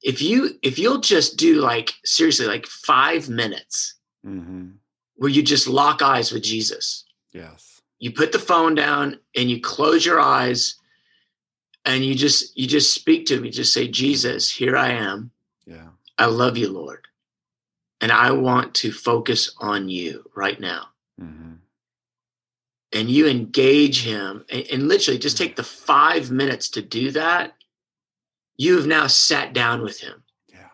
[0.07, 4.71] if you if you'll just do like seriously like five minutes hmm
[5.19, 7.05] where you just lock eyes with Jesus.
[7.33, 7.81] Yes.
[7.99, 10.75] You put the phone down and you close your eyes
[11.87, 13.47] and you just you just speak to him.
[13.47, 15.31] You just say, Jesus, here I am.
[15.67, 15.89] Yeah.
[16.19, 17.09] I love you, Lord.
[18.03, 20.89] And I want to focus on you right now.
[21.19, 21.55] hmm
[22.93, 27.55] and you engage him and, and literally just take the five minutes to do that,
[28.57, 30.23] you have now sat down with him.
[30.49, 30.69] Yeah.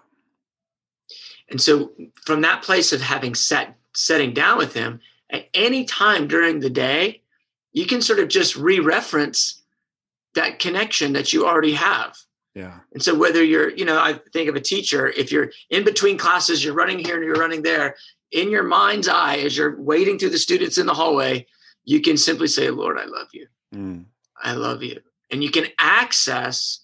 [1.50, 1.92] And so
[2.24, 6.70] from that place of having sat setting down with him, at any time during the
[6.70, 7.22] day,
[7.72, 9.62] you can sort of just re-reference
[10.34, 12.16] that connection that you already have.
[12.54, 12.80] Yeah.
[12.92, 16.18] And so whether you're, you know, I think of a teacher, if you're in between
[16.18, 17.96] classes, you're running here and you're running there,
[18.30, 21.46] in your mind's eye, as you're waiting through the students in the hallway,
[21.84, 23.46] you can simply say, Lord, I love you.
[23.74, 24.04] Mm.
[24.42, 25.00] I love you.
[25.30, 26.81] And you can access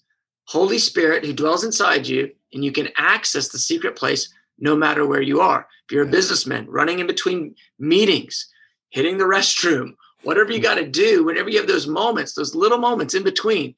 [0.49, 5.05] Holy Spirit who dwells inside you, and you can access the secret place no matter
[5.05, 5.67] where you are.
[5.85, 8.51] If you're a businessman running in between meetings,
[8.89, 12.79] hitting the restroom, whatever you got to do, whenever you have those moments, those little
[12.79, 13.75] moments in between,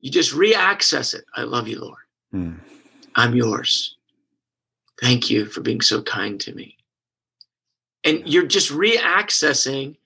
[0.00, 1.24] you just re-access it.
[1.36, 2.02] I love you, Lord.
[2.34, 2.60] Mm.
[3.14, 3.96] I'm yours.
[5.00, 6.76] Thank you for being so kind to me.
[8.04, 9.96] And you're just re-accessing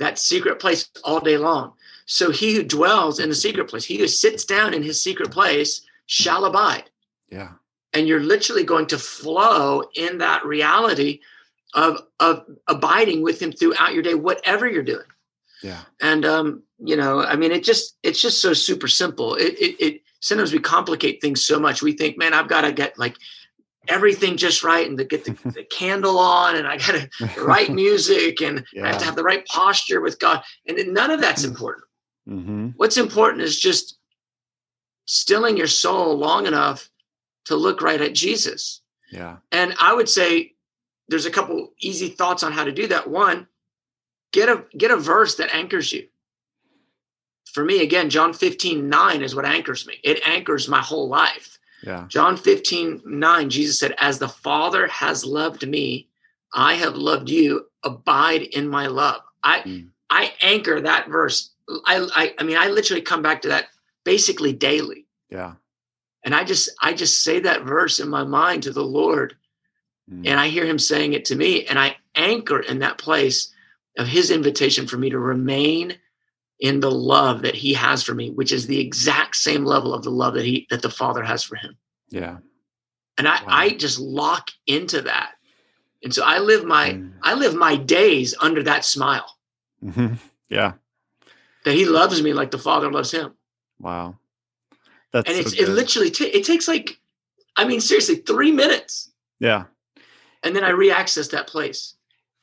[0.00, 1.74] that secret place all day long.
[2.06, 5.30] So he who dwells in the secret place, he who sits down in his secret
[5.30, 6.90] place shall abide.
[7.30, 7.52] Yeah.
[7.92, 11.20] And you're literally going to flow in that reality
[11.74, 15.06] of, of abiding with him throughout your day, whatever you're doing.
[15.62, 15.80] Yeah.
[16.00, 19.36] And um, you know, I mean, it just it's just so super simple.
[19.36, 21.82] It it, it sometimes we complicate things so much.
[21.82, 23.16] We think, man, I've got to get like
[23.88, 27.70] everything just right and to get the, the candle on and I got to write
[27.70, 30.42] music and I have to have the right posture with God.
[30.66, 31.84] And none of that's important.
[32.28, 32.68] Mm-hmm.
[32.76, 33.98] What's important is just
[35.06, 36.88] stilling your soul long enough
[37.46, 38.80] to look right at Jesus.
[39.10, 39.38] Yeah.
[39.50, 40.54] And I would say
[41.08, 43.08] there's a couple easy thoughts on how to do that.
[43.08, 43.46] One,
[44.32, 46.06] get a get a verse that anchors you.
[47.52, 49.98] For me, again, John 15, 9 is what anchors me.
[50.02, 51.58] It anchors my whole life.
[51.82, 52.06] Yeah.
[52.08, 56.08] John 15, 9, Jesus said, As the Father has loved me,
[56.54, 57.66] I have loved you.
[57.84, 59.20] Abide in my love.
[59.42, 59.88] I Mm.
[60.08, 61.51] I anchor that verse.
[61.86, 63.66] I, I I mean, I literally come back to that
[64.04, 65.06] basically daily.
[65.30, 65.54] Yeah.
[66.24, 69.36] And I just I just say that verse in my mind to the Lord
[70.10, 70.26] Mm.
[70.26, 73.54] and I hear him saying it to me, and I anchor in that place
[73.98, 75.96] of his invitation for me to remain
[76.58, 80.02] in the love that he has for me, which is the exact same level of
[80.02, 81.76] the love that he that the Father has for him.
[82.10, 82.38] Yeah.
[83.16, 83.48] And I, Wow.
[83.48, 85.34] I just lock into that.
[86.02, 87.12] And so I live my Mm.
[87.22, 89.38] I live my days under that smile
[89.80, 90.14] hmm
[90.48, 90.72] Yeah.
[91.64, 93.32] That he loves me like the Father loves him.
[93.78, 94.16] Wow.
[95.12, 96.98] That's and so it's it literally ta- it takes like,
[97.56, 99.64] I mean, seriously, three minutes, yeah.
[100.42, 101.94] and then I re-access that place.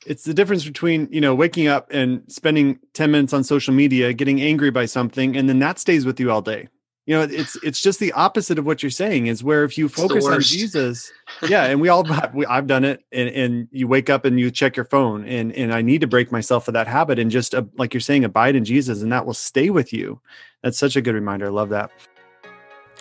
[0.06, 4.12] It's the difference between, you know, waking up and spending 10 minutes on social media,
[4.12, 6.68] getting angry by something, and then that stays with you all day.
[7.10, 9.88] You know, it's it's just the opposite of what you're saying is where if you
[9.88, 10.40] focus on.
[10.42, 11.10] Jesus,
[11.48, 14.48] yeah, and we all we, I've done it and and you wake up and you
[14.52, 17.52] check your phone and and I need to break myself of that habit and just
[17.52, 20.20] uh, like you're saying abide in Jesus and that will stay with you.
[20.62, 21.46] That's such a good reminder.
[21.46, 21.90] I love that.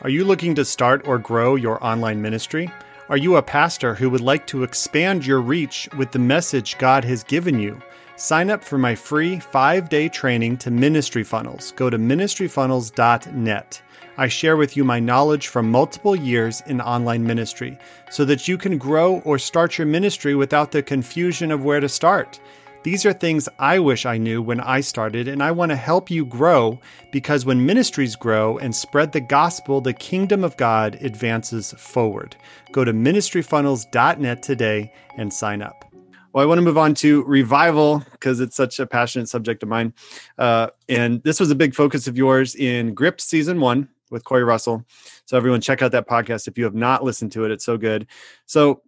[0.02, 2.72] Are you looking to start or grow your online ministry?
[3.10, 7.04] Are you a pastor who would like to expand your reach with the message God
[7.04, 7.80] has given you?
[8.15, 11.74] Sign up for my free five day training to Ministry Funnels.
[11.74, 13.82] Go to ministryfunnels.net.
[14.19, 17.77] I share with you my knowledge from multiple years in online ministry
[18.12, 21.88] so that you can grow or start your ministry without the confusion of where to
[21.88, 22.38] start.
[22.84, 26.12] These are things I wish I knew when I started, and I want to help
[26.12, 26.82] you grow
[27.13, 32.36] because when ministries grow and spread the gospel, the kingdom of God advances forward.
[32.73, 35.86] Go to ministryfunnels.net today and sign up.
[36.34, 39.69] Well, I want to move on to revival because it's such a passionate subject of
[39.69, 39.93] mine.
[40.38, 44.43] Uh, and this was a big focus of yours in GRIP season one with Corey
[44.43, 44.86] Russell.
[45.26, 47.52] So, everyone, check out that podcast if you have not listened to it.
[47.52, 48.08] It's so good.
[48.45, 48.82] So,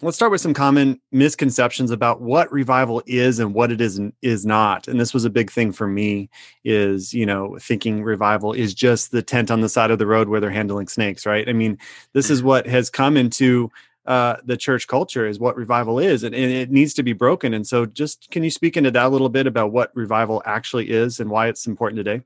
[0.00, 4.46] let's start with some common misconceptions about what revival is and what it is is
[4.46, 6.30] not and this was a big thing for me
[6.64, 10.28] is you know thinking revival is just the tent on the side of the road
[10.28, 11.76] where they're handling snakes right i mean
[12.14, 13.70] this is what has come into
[14.04, 17.54] uh, the church culture is what revival is and, and it needs to be broken
[17.54, 20.90] and so just can you speak into that a little bit about what revival actually
[20.90, 22.20] is and why it's important today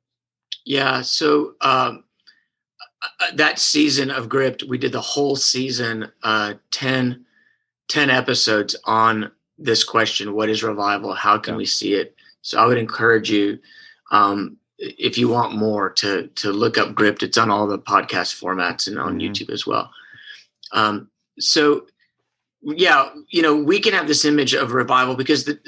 [0.66, 1.02] Yeah.
[1.02, 2.02] So um,
[3.34, 7.24] that season of Gripped, we did the whole season, uh, 10,
[7.88, 11.14] 10 episodes on this question what is revival?
[11.14, 11.58] How can Yeah.
[11.58, 12.14] we see it?
[12.42, 13.58] So I would encourage you,
[14.10, 17.22] um, if you want more, to to look up Gripped.
[17.22, 19.30] It's on all the podcast formats and on Mhm.
[19.30, 19.90] YouTube as well.
[20.72, 21.86] Um, so
[22.62, 25.58] yeah, you know, we can have this image of revival because the,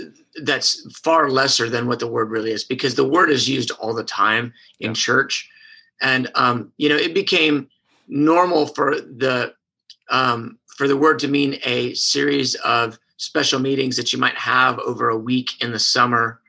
[0.43, 3.95] that's far lesser than what the word really is because the word is used all
[3.95, 4.95] the time in Yeah.
[4.95, 5.49] church.
[6.01, 7.69] And, um, you know, it became
[8.09, 9.55] normal for the,
[10.11, 14.79] um, for the word to mean a series of special meetings that you might have
[14.81, 16.41] over a week in the summer.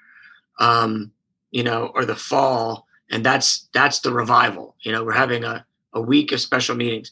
[0.59, 1.11] um,
[1.51, 4.75] you know, or the fall, and that's that's the revival.
[4.81, 7.11] You know, we're having a a week of special meetings,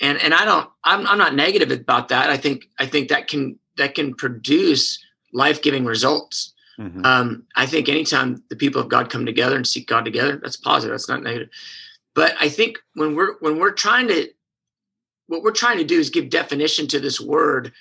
[0.00, 2.30] and and I don't, I'm I'm not negative about that.
[2.30, 4.98] I think I think that can that can produce
[5.32, 6.54] life giving results.
[6.78, 7.04] Mm-hmm.
[7.04, 10.56] Um, I think anytime the people of God come together and seek God together, that's
[10.56, 10.92] positive.
[10.92, 11.48] That's not negative.
[12.14, 14.28] But I think when we're when we're trying to
[15.26, 17.72] what we're trying to do is give definition to this word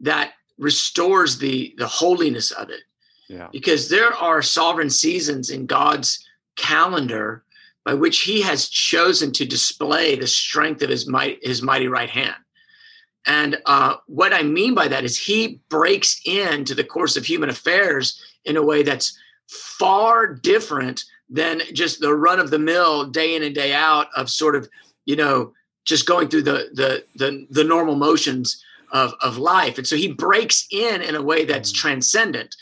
[0.00, 2.82] that restores the the holiness of it.
[3.28, 3.48] Yeah.
[3.52, 6.26] Because there are sovereign seasons in God's
[6.56, 7.44] calendar
[7.84, 12.10] by which he has chosen to display the strength of his might his mighty right
[12.10, 12.36] hand.
[13.26, 17.50] And uh, what I mean by that is he breaks into the course of human
[17.50, 19.18] affairs in a way that's
[19.48, 24.28] far different than just the run of the mill day in and day out of
[24.28, 24.68] sort of,
[25.04, 25.52] you know,
[25.84, 28.62] just going through the the the, the normal motions
[28.92, 29.78] of, of life.
[29.78, 31.76] And so he breaks in in a way that's mm.
[31.76, 32.54] transcendent.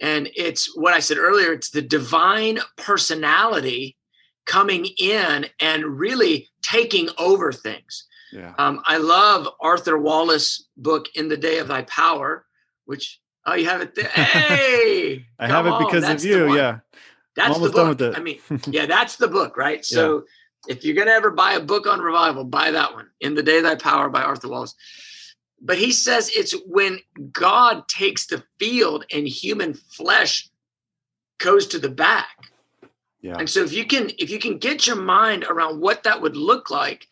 [0.00, 3.96] And it's what I said earlier, it's the divine personality
[4.46, 8.06] coming in and really taking over things.
[8.32, 8.54] Yeah.
[8.58, 12.46] Um, I love Arthur Wallis' book "In the Day of Thy Power,"
[12.86, 14.08] which oh, you have it there.
[14.08, 16.54] Hey, I have it because of you.
[16.54, 16.80] Yeah,
[17.36, 18.16] that's the book.
[18.16, 19.84] I mean, yeah, that's the book, right?
[19.84, 20.24] So,
[20.66, 20.74] yeah.
[20.74, 23.58] if you're gonna ever buy a book on revival, buy that one, "In the Day
[23.58, 24.74] of Thy Power" by Arthur Wallis.
[25.64, 26.98] But he says it's when
[27.30, 30.48] God takes the field and human flesh
[31.38, 32.50] goes to the back.
[33.20, 33.36] Yeah.
[33.38, 36.36] And so if you can if you can get your mind around what that would
[36.36, 37.06] look like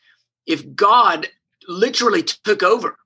[0.47, 1.29] if God
[1.69, 2.97] literally took over.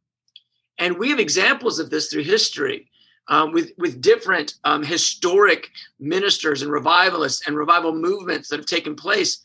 [0.79, 2.89] And we have examples of this through history
[3.29, 8.95] um, with, with different um, historic ministers and revivalists and revival movements that have taken
[8.95, 9.43] place.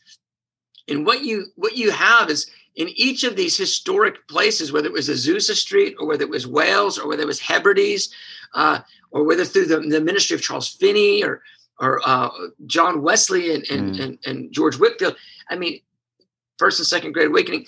[0.88, 4.92] And what you what you have is in each of these historic places, whether it
[4.92, 8.12] was Azusa Street or whether it was Wales or whether it was Hebrides,
[8.54, 11.42] uh, or whether through the, the, ministry of Charles Finney or
[11.78, 12.30] or uh,
[12.66, 14.02] John Wesley and and, mm.
[14.02, 15.16] and and George Whitefield.
[15.48, 15.80] I mean,
[16.58, 17.66] first and second great awakening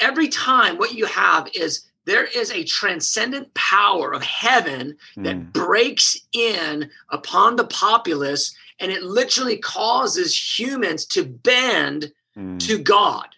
[0.00, 5.52] every time what you have is there is a transcendent power of heaven that mm.
[5.52, 12.58] breaks in upon the populace and it literally causes humans to bend mm.
[12.60, 13.28] to god.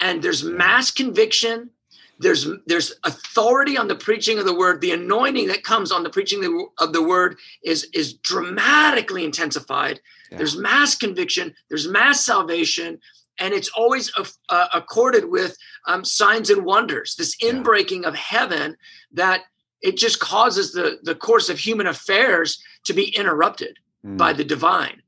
[0.00, 1.70] And there's mass conviction.
[2.18, 4.80] There's there's authority on the preaching of the word.
[4.80, 10.00] The anointing that comes on the preaching of the word is is dramatically intensified.
[10.30, 10.38] Yeah.
[10.38, 11.54] there's mass conviction.
[11.68, 12.98] There's mass salvation
[13.38, 14.10] and it's always
[14.48, 15.56] uh, accorded with
[15.86, 18.08] um, signs and wonders this inbreaking yeah.
[18.08, 18.76] of heaven
[19.12, 19.42] that
[19.80, 24.16] it just causes the the course of human affairs to be interrupted mm.
[24.16, 25.02] by the divine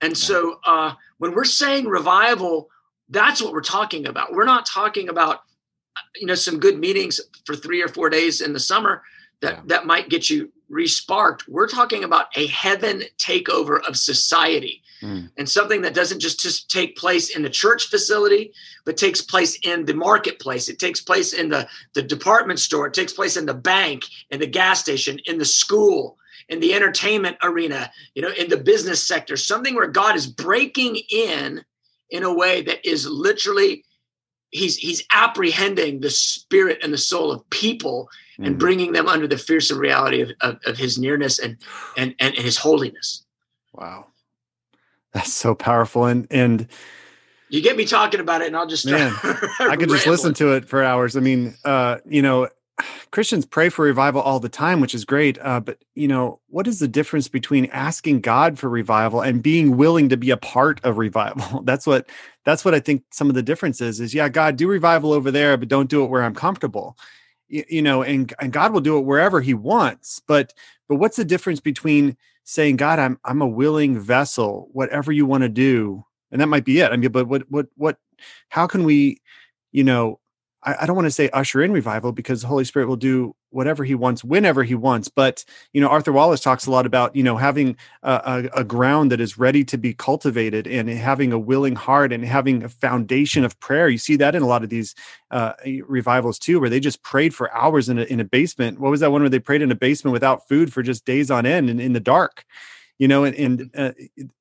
[0.00, 0.26] and yeah.
[0.26, 2.68] so uh, when we're saying revival
[3.08, 5.40] that's what we're talking about we're not talking about
[6.16, 9.02] you know some good meetings for three or four days in the summer
[9.40, 9.62] that yeah.
[9.66, 15.30] that might get you resparked we're talking about a heaven takeover of society mm.
[15.36, 18.52] and something that doesn't just, just take place in the church facility
[18.84, 20.68] but takes place in the marketplace.
[20.68, 22.86] It takes place in the, the department store.
[22.86, 26.74] It takes place in the bank in the gas station in the school in the
[26.74, 29.36] entertainment arena you know in the business sector.
[29.36, 31.64] Something where god is breaking in
[32.10, 33.84] in a way that is literally
[34.50, 38.44] he's he's apprehending the spirit and the soul of people mm-hmm.
[38.44, 41.56] and bringing them under the fearsome reality of, of, of, his nearness and,
[41.96, 43.24] and and his holiness.
[43.72, 44.11] Wow
[45.12, 46.68] that's so powerful and and
[47.48, 49.12] you get me talking about it and i'll just man
[49.60, 52.48] i could just listen to it for hours i mean uh you know
[53.10, 55.38] Christians pray for revival all the time, which is great.
[55.40, 59.76] Uh, but you know, what is the difference between asking God for revival and being
[59.76, 61.62] willing to be a part of revival?
[61.64, 62.08] That's what
[62.44, 64.00] that's what I think some of the difference is.
[64.00, 66.98] Is yeah, God, do revival over there, but don't do it where I'm comfortable.
[67.48, 70.20] You, you know, and and God will do it wherever He wants.
[70.26, 70.54] But
[70.88, 75.42] but what's the difference between saying, God, I'm I'm a willing vessel, whatever you want
[75.42, 76.92] to do, and that might be it.
[76.92, 77.98] I mean, but what what what?
[78.50, 79.20] How can we,
[79.72, 80.20] you know,
[80.62, 83.34] I, I don't want to say usher in revival because the Holy Spirit will do
[83.52, 85.08] whatever he wants whenever he wants.
[85.08, 88.64] But you know arthur wallis talks a lot about you know having a, a, a,
[88.64, 92.68] ground that is ready to be cultivated and having a willing heart and having a
[92.68, 93.88] foundation of prayer.
[93.88, 94.94] You see that in a lot of these
[95.30, 95.52] uh,
[95.86, 98.80] revivals too where they just prayed for hours in a, in a basement.
[98.80, 101.30] What was that one where they prayed in a basement without food for just days
[101.30, 102.44] on end and in the dark?
[102.98, 103.92] You know and, and uh,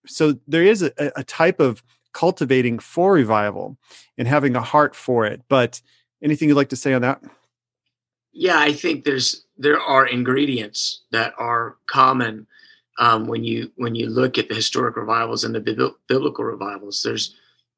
[0.05, 1.83] so there is a, a type of
[2.13, 3.77] cultivating for revival
[4.17, 5.41] and having a heart for it.
[5.47, 5.81] But
[6.23, 7.21] Anything you'd like to say on that?
[8.33, 12.47] Yeah, I think there's there are ingredients that are common
[12.99, 17.03] um, when you when you look at the historic revivals and the biblical revivals.
[17.03, 17.35] There's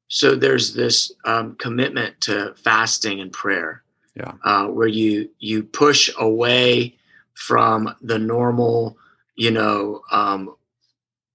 [0.08, 3.82] so there's this um, commitment to fasting and prayer,
[4.14, 6.96] yeah, uh, where you you push away
[7.34, 8.96] from the normal,
[9.34, 10.54] you know, um,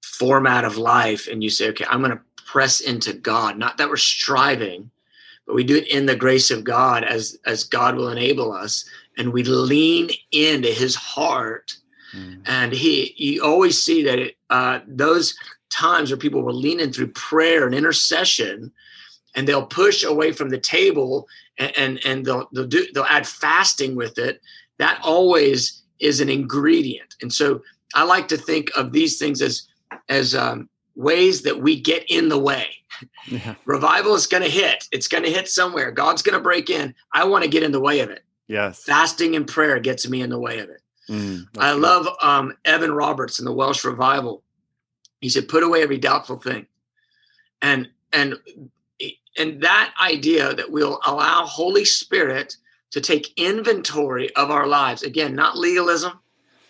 [0.02, 3.58] format of life and you say, okay, I'm going to press into God.
[3.58, 4.90] Not that we're striving,
[5.46, 8.86] but we do it in the grace of God as as God will enable us,
[9.20, 11.76] and we lean into His heart.
[12.16, 12.42] Mm.
[12.48, 15.36] And He, you always see that it, uh, those
[15.70, 18.72] times where people will lean in through prayer and intercession,
[19.36, 21.28] and they'll push away from the table,
[21.60, 24.42] and and, and they'll they'll do they'll add fasting with it.
[24.80, 27.62] That always is an ingredient, and so
[27.94, 29.68] I like to think of these things as
[30.08, 32.68] as um, ways that we get in the way.
[33.28, 33.56] Yeah.
[33.66, 34.86] Revival is going to hit.
[34.92, 35.90] It's going to hit somewhere.
[35.92, 36.94] God's going to break in.
[37.14, 38.24] I want to get in the way of it.
[38.50, 38.84] Yes.
[38.84, 40.82] Fasting and prayer gets me in the way of it.
[41.08, 41.82] Mm, I good.
[41.82, 44.44] love um, Evan Roberts in the Welsh Revival.
[45.22, 46.66] He said, "Put away every doubtful thing,"
[47.62, 48.36] and and
[49.38, 52.58] and that idea that we'll allow Holy Spirit
[52.92, 55.04] to take inventory of our lives.
[55.04, 56.20] Again, not legalism,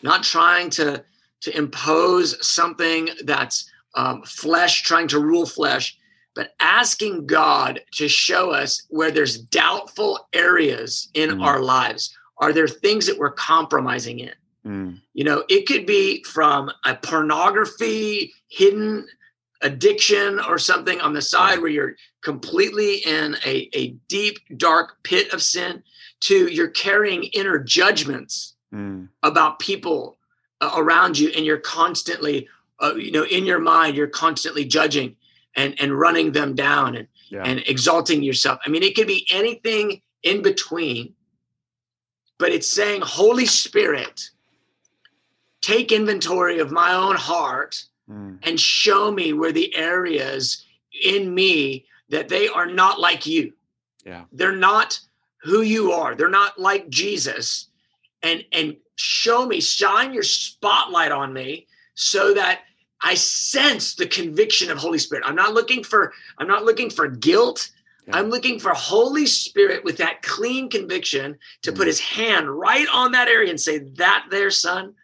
[0.04, 1.04] not trying to
[1.42, 5.98] to impose something that's um, flesh, trying to rule flesh,
[6.40, 11.44] but asking God to show us where there's doubtful areas in mm.
[11.44, 12.18] our lives.
[12.38, 14.34] Are there things that we're compromising in?
[14.66, 15.02] Mm.
[15.14, 19.06] You know, it could be from a pornography, hidden
[19.62, 25.34] addiction, or something on the side where you're completely in a, a deep, dark pit
[25.34, 25.84] of sin,
[26.22, 29.10] to you're carrying inner judgments mm.
[29.24, 30.18] about people
[30.62, 32.48] uh, around you and you're constantly
[32.80, 35.18] uh, you know in your mind you're constantly judging
[35.56, 37.44] and and running them down and yeah.
[37.44, 38.60] and exalting yourself.
[38.66, 41.14] I mean it could be anything in between
[42.38, 44.30] but it's saying holy spirit
[45.62, 48.38] take inventory of my own heart mm.
[48.44, 50.66] and show me where the areas
[51.04, 53.54] in me that they are not like you.
[54.06, 54.24] Yeah.
[54.32, 55.00] They're not
[55.44, 56.16] who you are.
[56.16, 57.68] They're not like jesus.
[58.24, 62.62] And and show me, shine your spotlight on me so that
[63.02, 65.24] I sense the conviction of Holy Spirit.
[65.26, 67.72] I'm not looking for I'm not looking for guilt.
[68.08, 68.18] Yeah.
[68.18, 71.76] I'm looking for Holy Spirit with that clean conviction to mm.
[71.76, 74.96] put his hand right on that area and say, That there, son,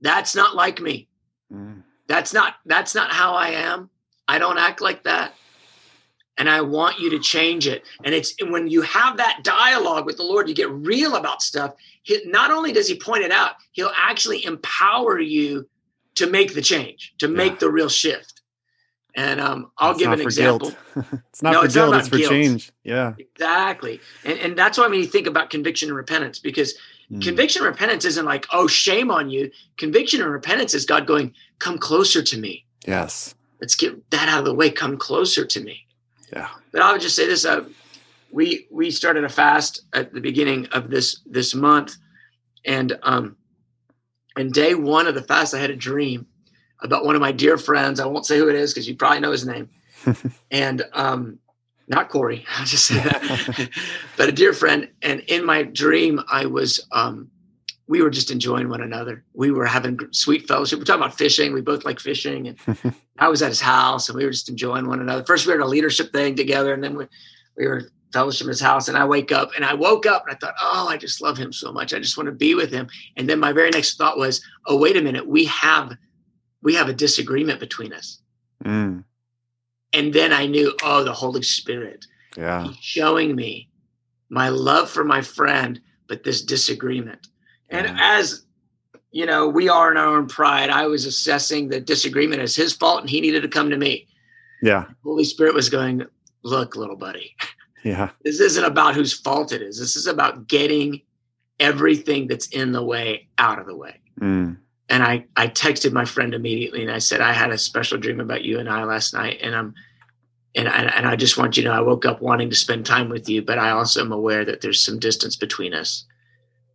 [0.00, 1.08] that's not like me.
[1.52, 1.82] Mm.
[2.06, 3.90] That's not that's not how I am.
[4.26, 5.34] I don't act like that.
[6.38, 7.84] And I want you to change it.
[8.02, 11.74] And it's when you have that dialogue with the Lord, you get real about stuff
[12.02, 15.68] he, not only does he point it out, he'll actually empower you
[16.20, 18.42] to make the change, to make the real shift.
[19.16, 20.72] And um, I'll it's give an example.
[21.28, 22.30] it's not no, for it's guilt, not it's for guilt.
[22.30, 22.72] change.
[22.84, 23.14] Yeah.
[23.18, 24.00] Exactly.
[24.24, 26.74] And, and that's why I mean, you think about conviction and repentance because
[27.10, 27.22] mm.
[27.22, 29.50] conviction and repentance isn't like, oh, shame on you.
[29.78, 32.66] Conviction and repentance is God going, come closer to me.
[32.86, 33.34] Yes.
[33.62, 34.70] Let's get that out of the way.
[34.70, 35.86] Come closer to me.
[36.32, 36.48] Yeah.
[36.70, 37.64] But I would just say this uh,
[38.30, 41.96] we we started a fast at the beginning of this this month,
[42.64, 43.36] and um,
[44.40, 46.26] and day one of the fast, I had a dream
[46.80, 48.00] about one of my dear friends.
[48.00, 49.68] I won't say who it is because you probably know his name,
[50.50, 51.38] and um,
[51.88, 52.46] not Corey.
[52.56, 53.70] I'll just say that,
[54.16, 54.88] but a dear friend.
[55.02, 57.30] And in my dream, I was um,
[57.86, 59.24] we were just enjoying one another.
[59.34, 60.78] We were having sweet fellowship.
[60.78, 61.52] We're talking about fishing.
[61.52, 64.88] We both like fishing, and I was at his house, and we were just enjoying
[64.88, 65.22] one another.
[65.24, 67.06] First, we were at a leadership thing together, and then we
[67.58, 70.34] we were fellowship in his house and I wake up and I woke up and
[70.34, 71.94] I thought, oh, I just love him so much.
[71.94, 72.88] I just want to be with him.
[73.16, 75.96] And then my very next thought was, oh, wait a minute, we have
[76.62, 78.20] we have a disagreement between us.
[78.64, 79.04] Mm.
[79.92, 82.04] And then I knew, oh, the Holy Spirit.
[82.36, 82.64] Yeah.
[82.64, 83.70] He's showing me
[84.28, 87.28] my love for my friend, but this disagreement.
[87.70, 87.78] Yeah.
[87.78, 88.44] And as
[89.10, 90.70] you know, we are in our own pride.
[90.70, 94.06] I was assessing the disagreement as his fault and he needed to come to me.
[94.62, 94.84] Yeah.
[95.02, 96.04] Holy Spirit was going,
[96.42, 97.34] look, little buddy.
[97.82, 98.10] Yeah.
[98.24, 99.78] This isn't about whose fault it is.
[99.78, 101.02] This is about getting
[101.58, 104.00] everything that's in the way out of the way.
[104.20, 104.58] Mm.
[104.88, 108.18] And I, I texted my friend immediately and I said, I had a special dream
[108.18, 109.38] about you and I last night.
[109.42, 109.74] And I'm,
[110.56, 112.84] and, and, and I just want you to know, I woke up wanting to spend
[112.84, 116.04] time with you, but I also am aware that there's some distance between us.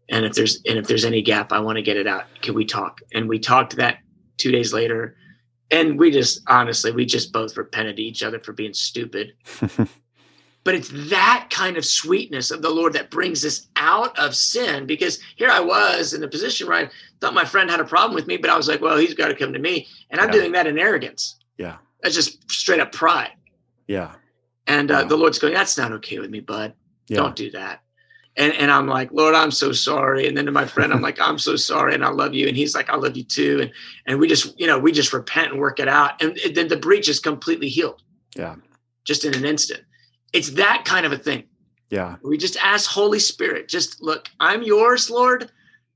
[0.09, 2.25] And if there's, and if there's any gap, I want to get it out.
[2.41, 3.01] Can we talk?
[3.13, 3.97] And we talked that
[4.37, 5.17] two days later.
[5.71, 9.33] And we just, honestly, we just both repented to each other for being stupid.
[10.65, 14.85] But it's that kind of sweetness of the Lord that brings us out of sin.
[14.85, 16.89] Because here I was in a position where I
[17.21, 19.27] thought my friend had a problem with me, but I was like, well, he's got
[19.27, 19.87] to come to me.
[20.09, 20.39] And I'm yeah.
[20.39, 21.37] doing that in arrogance.
[21.57, 21.77] Yeah.
[22.01, 23.31] That's just straight up pride.
[23.87, 24.15] Yeah.
[24.67, 26.73] And uh, the Lord's going, that's not okay with me, bud.
[27.07, 27.17] Yeah.
[27.17, 27.81] Don't do that.
[28.37, 30.27] And, and I'm like, Lord, I'm so sorry.
[30.27, 31.93] And then to my friend, I'm like, I'm so sorry.
[31.93, 32.47] And I love you.
[32.47, 33.59] And he's like, I love you too.
[33.61, 33.71] And,
[34.07, 36.21] and we just, you know, we just repent and work it out.
[36.21, 38.01] And then the breach is completely healed.
[38.35, 38.55] Yeah.
[39.05, 39.83] Just in an instant.
[40.35, 41.45] It's that kind of a thing.
[41.89, 42.17] Yeah.
[42.23, 45.51] We just ask Holy Spirit, just look, I'm yours, Lord,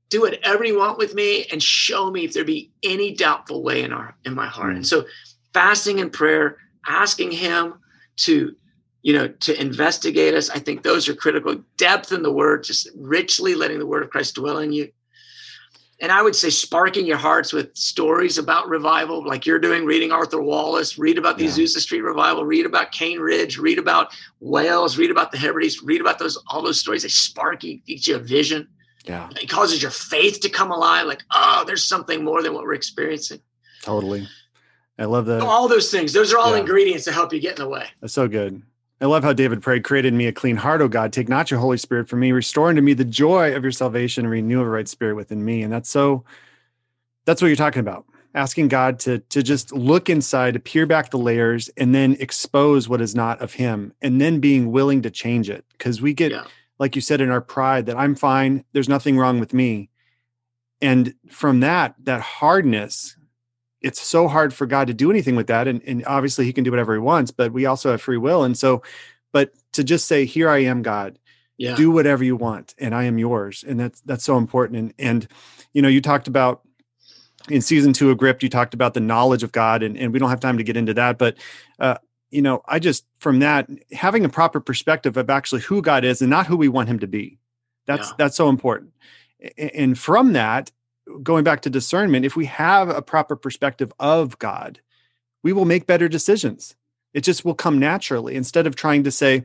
[0.08, 3.82] do whatever you want with me and show me if there be any doubtful way
[3.82, 4.72] in our in my heart.
[4.72, 4.76] Mm.
[4.76, 5.04] And so
[5.52, 7.74] fasting and prayer, asking him
[8.16, 8.54] to
[9.02, 12.88] you know to investigate us i think those are critical depth in the word just
[12.96, 14.90] richly letting the word of christ dwell in you
[16.00, 20.12] and I would say sparking your hearts with stories about revival, like you're doing, reading
[20.12, 21.50] Arthur Wallis, read about the yeah.
[21.50, 26.00] Azusa Street revival, read about Cane Ridge, read about Wales, read about the Hebrides, read
[26.00, 27.02] about those all those stories.
[27.02, 28.68] They spark you, gives you a vision.
[29.04, 31.06] Yeah, it causes your faith to come alive.
[31.06, 33.40] Like, oh, there's something more than what we're experiencing.
[33.82, 34.26] Totally,
[34.98, 35.42] I love that.
[35.42, 36.60] All those things; those are all yeah.
[36.60, 37.86] ingredients to help you get in the way.
[38.00, 38.62] That's so good.
[39.00, 41.12] I love how David prayed, created me a clean heart, O God.
[41.12, 42.32] Take not your Holy Spirit from me.
[42.32, 45.62] Restore unto me the joy of your salvation renew a right spirit within me.
[45.62, 46.24] And that's so,
[47.24, 48.04] that's what you're talking about.
[48.34, 52.88] Asking God to, to just look inside, to peer back the layers, and then expose
[52.88, 55.64] what is not of Him, and then being willing to change it.
[55.72, 56.44] Because we get, yeah.
[56.78, 59.88] like you said, in our pride that I'm fine, there's nothing wrong with me.
[60.82, 63.16] And from that, that hardness
[63.82, 65.66] it's so hard for God to do anything with that.
[65.66, 68.44] And, and obviously he can do whatever he wants, but we also have free will.
[68.44, 68.82] And so,
[69.32, 71.18] but to just say, here I am, God,
[71.56, 71.74] yeah.
[71.76, 73.64] do whatever you want and I am yours.
[73.66, 74.78] And that's, that's so important.
[74.78, 75.28] And, and,
[75.72, 76.62] you know, you talked about
[77.48, 80.18] in season two of Gripped, you talked about the knowledge of God and, and we
[80.18, 81.36] don't have time to get into that, but,
[81.78, 81.96] uh,
[82.30, 86.20] you know, I just, from that, having a proper perspective of actually who God is
[86.20, 87.38] and not who we want him to be.
[87.86, 88.14] That's, yeah.
[88.18, 88.92] that's so important.
[89.58, 90.70] And from that,
[91.22, 94.80] going back to discernment, if we have a proper perspective of God,
[95.42, 96.76] we will make better decisions.
[97.12, 99.44] It just will come naturally instead of trying to say,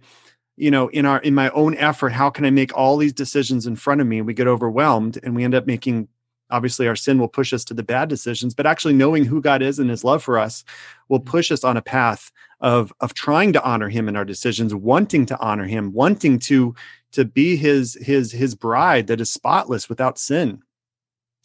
[0.57, 3.65] you know, in our in my own effort, how can I make all these decisions
[3.67, 4.21] in front of me?
[4.21, 6.07] We get overwhelmed and we end up making
[6.51, 9.61] obviously our sin will push us to the bad decisions, but actually knowing who God
[9.61, 10.63] is and his love for us
[11.09, 11.29] will mm-hmm.
[11.29, 15.25] push us on a path of of trying to honor him in our decisions, wanting
[15.25, 16.75] to honor him, wanting to
[17.11, 20.61] to be his his his bride that is spotless without sin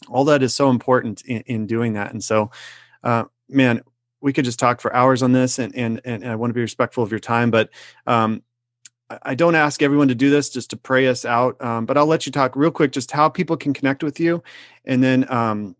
[0.08, 2.50] all that is so important in, in doing that and so
[3.04, 3.82] uh, man
[4.20, 6.60] we could just talk for hours on this and and and i want to be
[6.60, 7.70] respectful of your time but
[8.06, 8.42] um,
[9.22, 12.06] I don't ask everyone to do this just to pray us out, um, but I'll
[12.06, 14.42] let you talk real quick just how people can connect with you.
[14.84, 15.74] And then, um,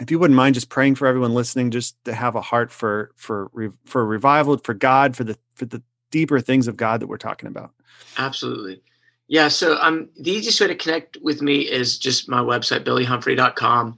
[0.00, 3.12] if you wouldn't mind just praying for everyone listening, just to have a heart for
[3.16, 3.50] for
[3.84, 7.48] for revival, for God, for the for the deeper things of God that we're talking
[7.48, 7.72] about.
[8.16, 8.82] Absolutely.
[9.30, 13.96] Yeah, so um, the easiest way to connect with me is just my website, billyhumphrey.com.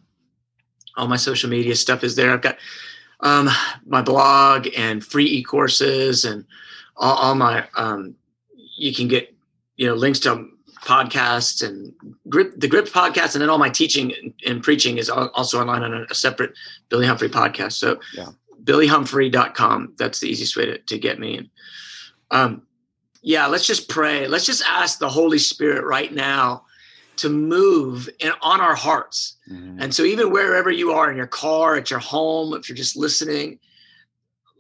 [0.99, 2.35] All my social media stuff is there.
[2.35, 2.59] I've got
[3.21, 3.49] um,
[3.87, 6.45] my blog and free e-courses and
[6.99, 8.15] all, all my, um,
[8.77, 9.35] you can get,
[9.77, 10.51] you know, links to
[10.85, 11.95] podcasts and
[12.29, 13.35] grip, the grip podcast.
[13.35, 16.53] And then all my teaching and, preaching is also online on a, a, separate
[16.91, 17.73] Billy Humphrey podcast.
[17.73, 18.33] So yeah.
[18.65, 21.39] billyhumphrey.com, that's the easiest way to, to get me.
[21.39, 21.51] And,
[22.31, 22.63] um,
[23.23, 24.27] yeah, let's just pray.
[24.27, 26.65] Let's just ask the Holy Spirit right now
[27.17, 29.37] to move in, on our hearts.
[29.51, 29.81] Mm-hmm.
[29.81, 32.97] And so, even wherever you are in your car, at your home, if you're just
[32.97, 33.61] listening,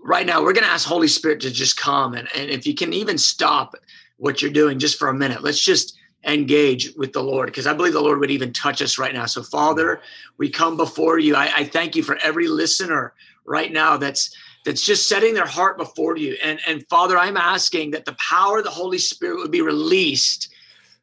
[0.03, 2.15] right now, we're going to ask Holy Spirit to just come.
[2.15, 3.75] And, and if you can even stop
[4.17, 7.73] what you're doing just for a minute, let's just engage with the Lord because I
[7.73, 9.27] believe the Lord would even touch us right now.
[9.27, 10.01] So, Father,
[10.39, 11.35] we come before you.
[11.35, 13.13] I, I thank you for every listener
[13.45, 16.37] right now that's that's just setting their heart before you.
[16.43, 20.49] And, and Father, I'm asking that the power of the Holy Spirit would be released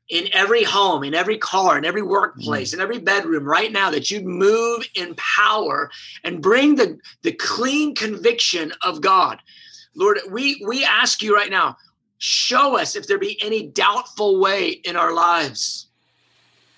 [0.09, 2.75] in every home, in every car, in every workplace, mm.
[2.75, 5.91] in every bedroom right now, that you'd move in power
[6.23, 9.39] and bring the, the clean conviction of God.
[9.95, 11.77] Lord, we, we ask you right now,
[12.17, 15.87] show us if there be any doubtful way in our lives.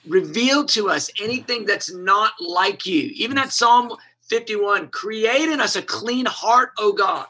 [0.07, 3.11] Reveal to us anything that's not like you.
[3.13, 3.95] Even that Psalm
[4.31, 7.27] 51 create in us a clean heart oh god.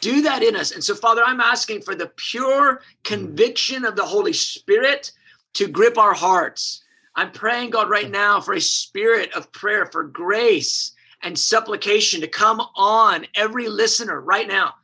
[0.00, 0.70] Do that in us.
[0.70, 5.12] And so father i'm asking for the pure conviction of the holy spirit
[5.54, 6.82] to grip our hearts.
[7.14, 12.28] I'm praying god right now for a spirit of prayer for grace and supplication to
[12.28, 14.76] come on every listener right now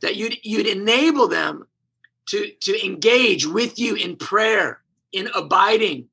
[0.00, 1.68] that you'd you'd enable them
[2.30, 4.80] to to engage with you in prayer
[5.12, 6.08] in abiding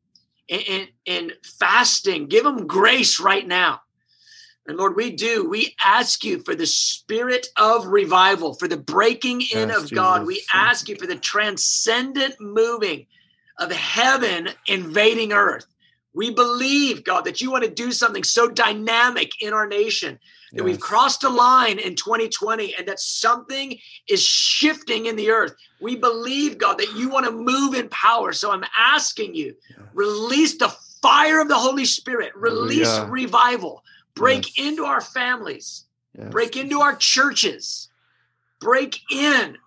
[0.51, 2.27] in, in, fasting.
[2.27, 3.81] Give them grace right now.
[4.67, 5.47] And Lord, we do.
[5.49, 9.95] We ask you for the spirit of revival, for the breaking in yes, of Jesus.
[9.95, 10.25] God.
[10.25, 13.07] We ask you for the transcendent moving
[13.57, 15.65] of heaven invading earth.
[16.13, 20.19] We believe, God, that you want to do something so dynamic in our nation
[20.51, 20.65] that yes.
[20.65, 23.77] we've crossed a line in 2020 and that something
[24.09, 25.55] is shifting in the earth.
[25.79, 28.33] We believe, God, that you want to move in power.
[28.33, 29.79] So I'm asking you, yes.
[29.93, 30.69] release the
[31.01, 33.11] fire of the Holy Spirit, release Hallelujah.
[33.11, 33.83] revival,
[34.13, 34.67] break yes.
[34.67, 35.85] into our families,
[36.29, 37.89] break into our churches,
[38.59, 39.57] break in,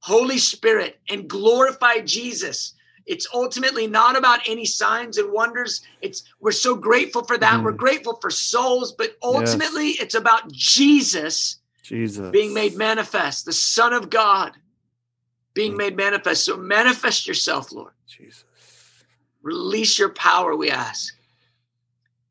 [0.00, 2.74] Holy Spirit, and glorify Jesus
[3.08, 5.80] It's ultimately not about any signs and wonders.
[6.02, 7.60] It's we're so grateful for that.
[7.60, 7.64] Mm.
[7.64, 10.00] We're grateful for souls, but ultimately yes.
[10.00, 14.52] it's about Jesus, Jesus being made manifest, the Son of God
[15.54, 16.44] being made manifest.
[16.44, 17.92] So manifest yourself, Lord.
[18.06, 18.44] Jesus.
[19.42, 21.14] Release your power, we ask.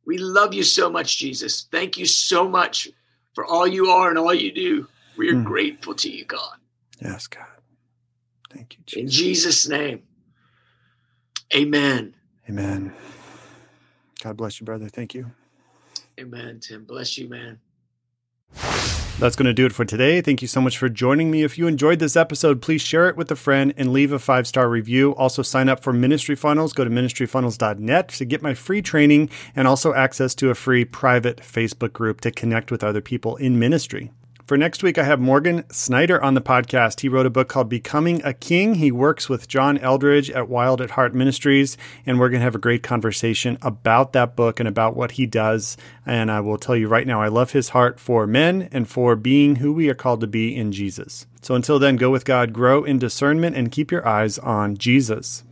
[0.05, 1.67] We love you so much, Jesus.
[1.69, 2.87] Thank you so much
[3.33, 4.87] for all you are and all you do.
[5.17, 5.43] We are mm.
[5.43, 6.55] grateful to you, God.
[7.01, 7.45] Yes, God.
[8.53, 9.01] Thank you, Jesus.
[9.01, 10.03] In Jesus' name.
[11.55, 12.15] Amen.
[12.49, 12.93] Amen.
[14.23, 14.89] God bless you, brother.
[14.89, 15.31] Thank you.
[16.19, 16.85] Amen, Tim.
[16.85, 17.59] Bless you, man.
[19.19, 20.21] That's going to do it for today.
[20.21, 21.41] Thank you so much for joining me.
[21.41, 24.45] If you enjoyed this episode, please share it with a friend and leave a five
[24.45, 25.15] star review.
[25.15, 26.71] Also, sign up for Ministry Funnels.
[26.71, 31.37] Go to ministryfunnels.net to get my free training and also access to a free private
[31.37, 34.11] Facebook group to connect with other people in ministry.
[34.47, 37.01] For next week, I have Morgan Snyder on the podcast.
[37.01, 38.75] He wrote a book called Becoming a King.
[38.75, 41.75] He works with John Eldredge at Wild at Heart Ministries,
[42.05, 45.25] and we're going to have a great conversation about that book and about what he
[45.25, 45.75] does.
[46.05, 49.17] And I will tell you right now, I love his heart for men and for
[49.17, 51.27] being who we are called to be in Jesus.
[51.41, 55.43] So until then, go with God, grow in discernment, and keep your eyes on Jesus.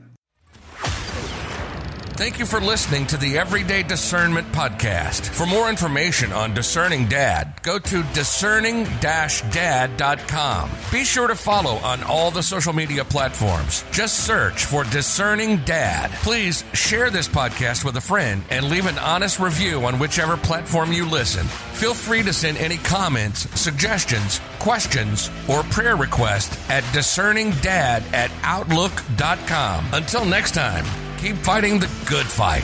[2.16, 5.28] Thank you for listening to the Everyday Discernment Podcast.
[5.28, 10.70] For more information on Discerning Dad, go to discerning dad.com.
[10.94, 13.84] Be sure to follow on all the social media platforms.
[13.92, 16.10] Just search for Discerning Dad.
[16.24, 20.94] Please share this podcast with a friend and leave an honest review on whichever platform
[20.94, 21.46] you listen.
[21.74, 29.86] Feel free to send any comments, suggestions, questions, or prayer requests at discerningdad at outlook.com.
[29.92, 30.86] Until next time,
[31.18, 32.64] keep fighting the good fight.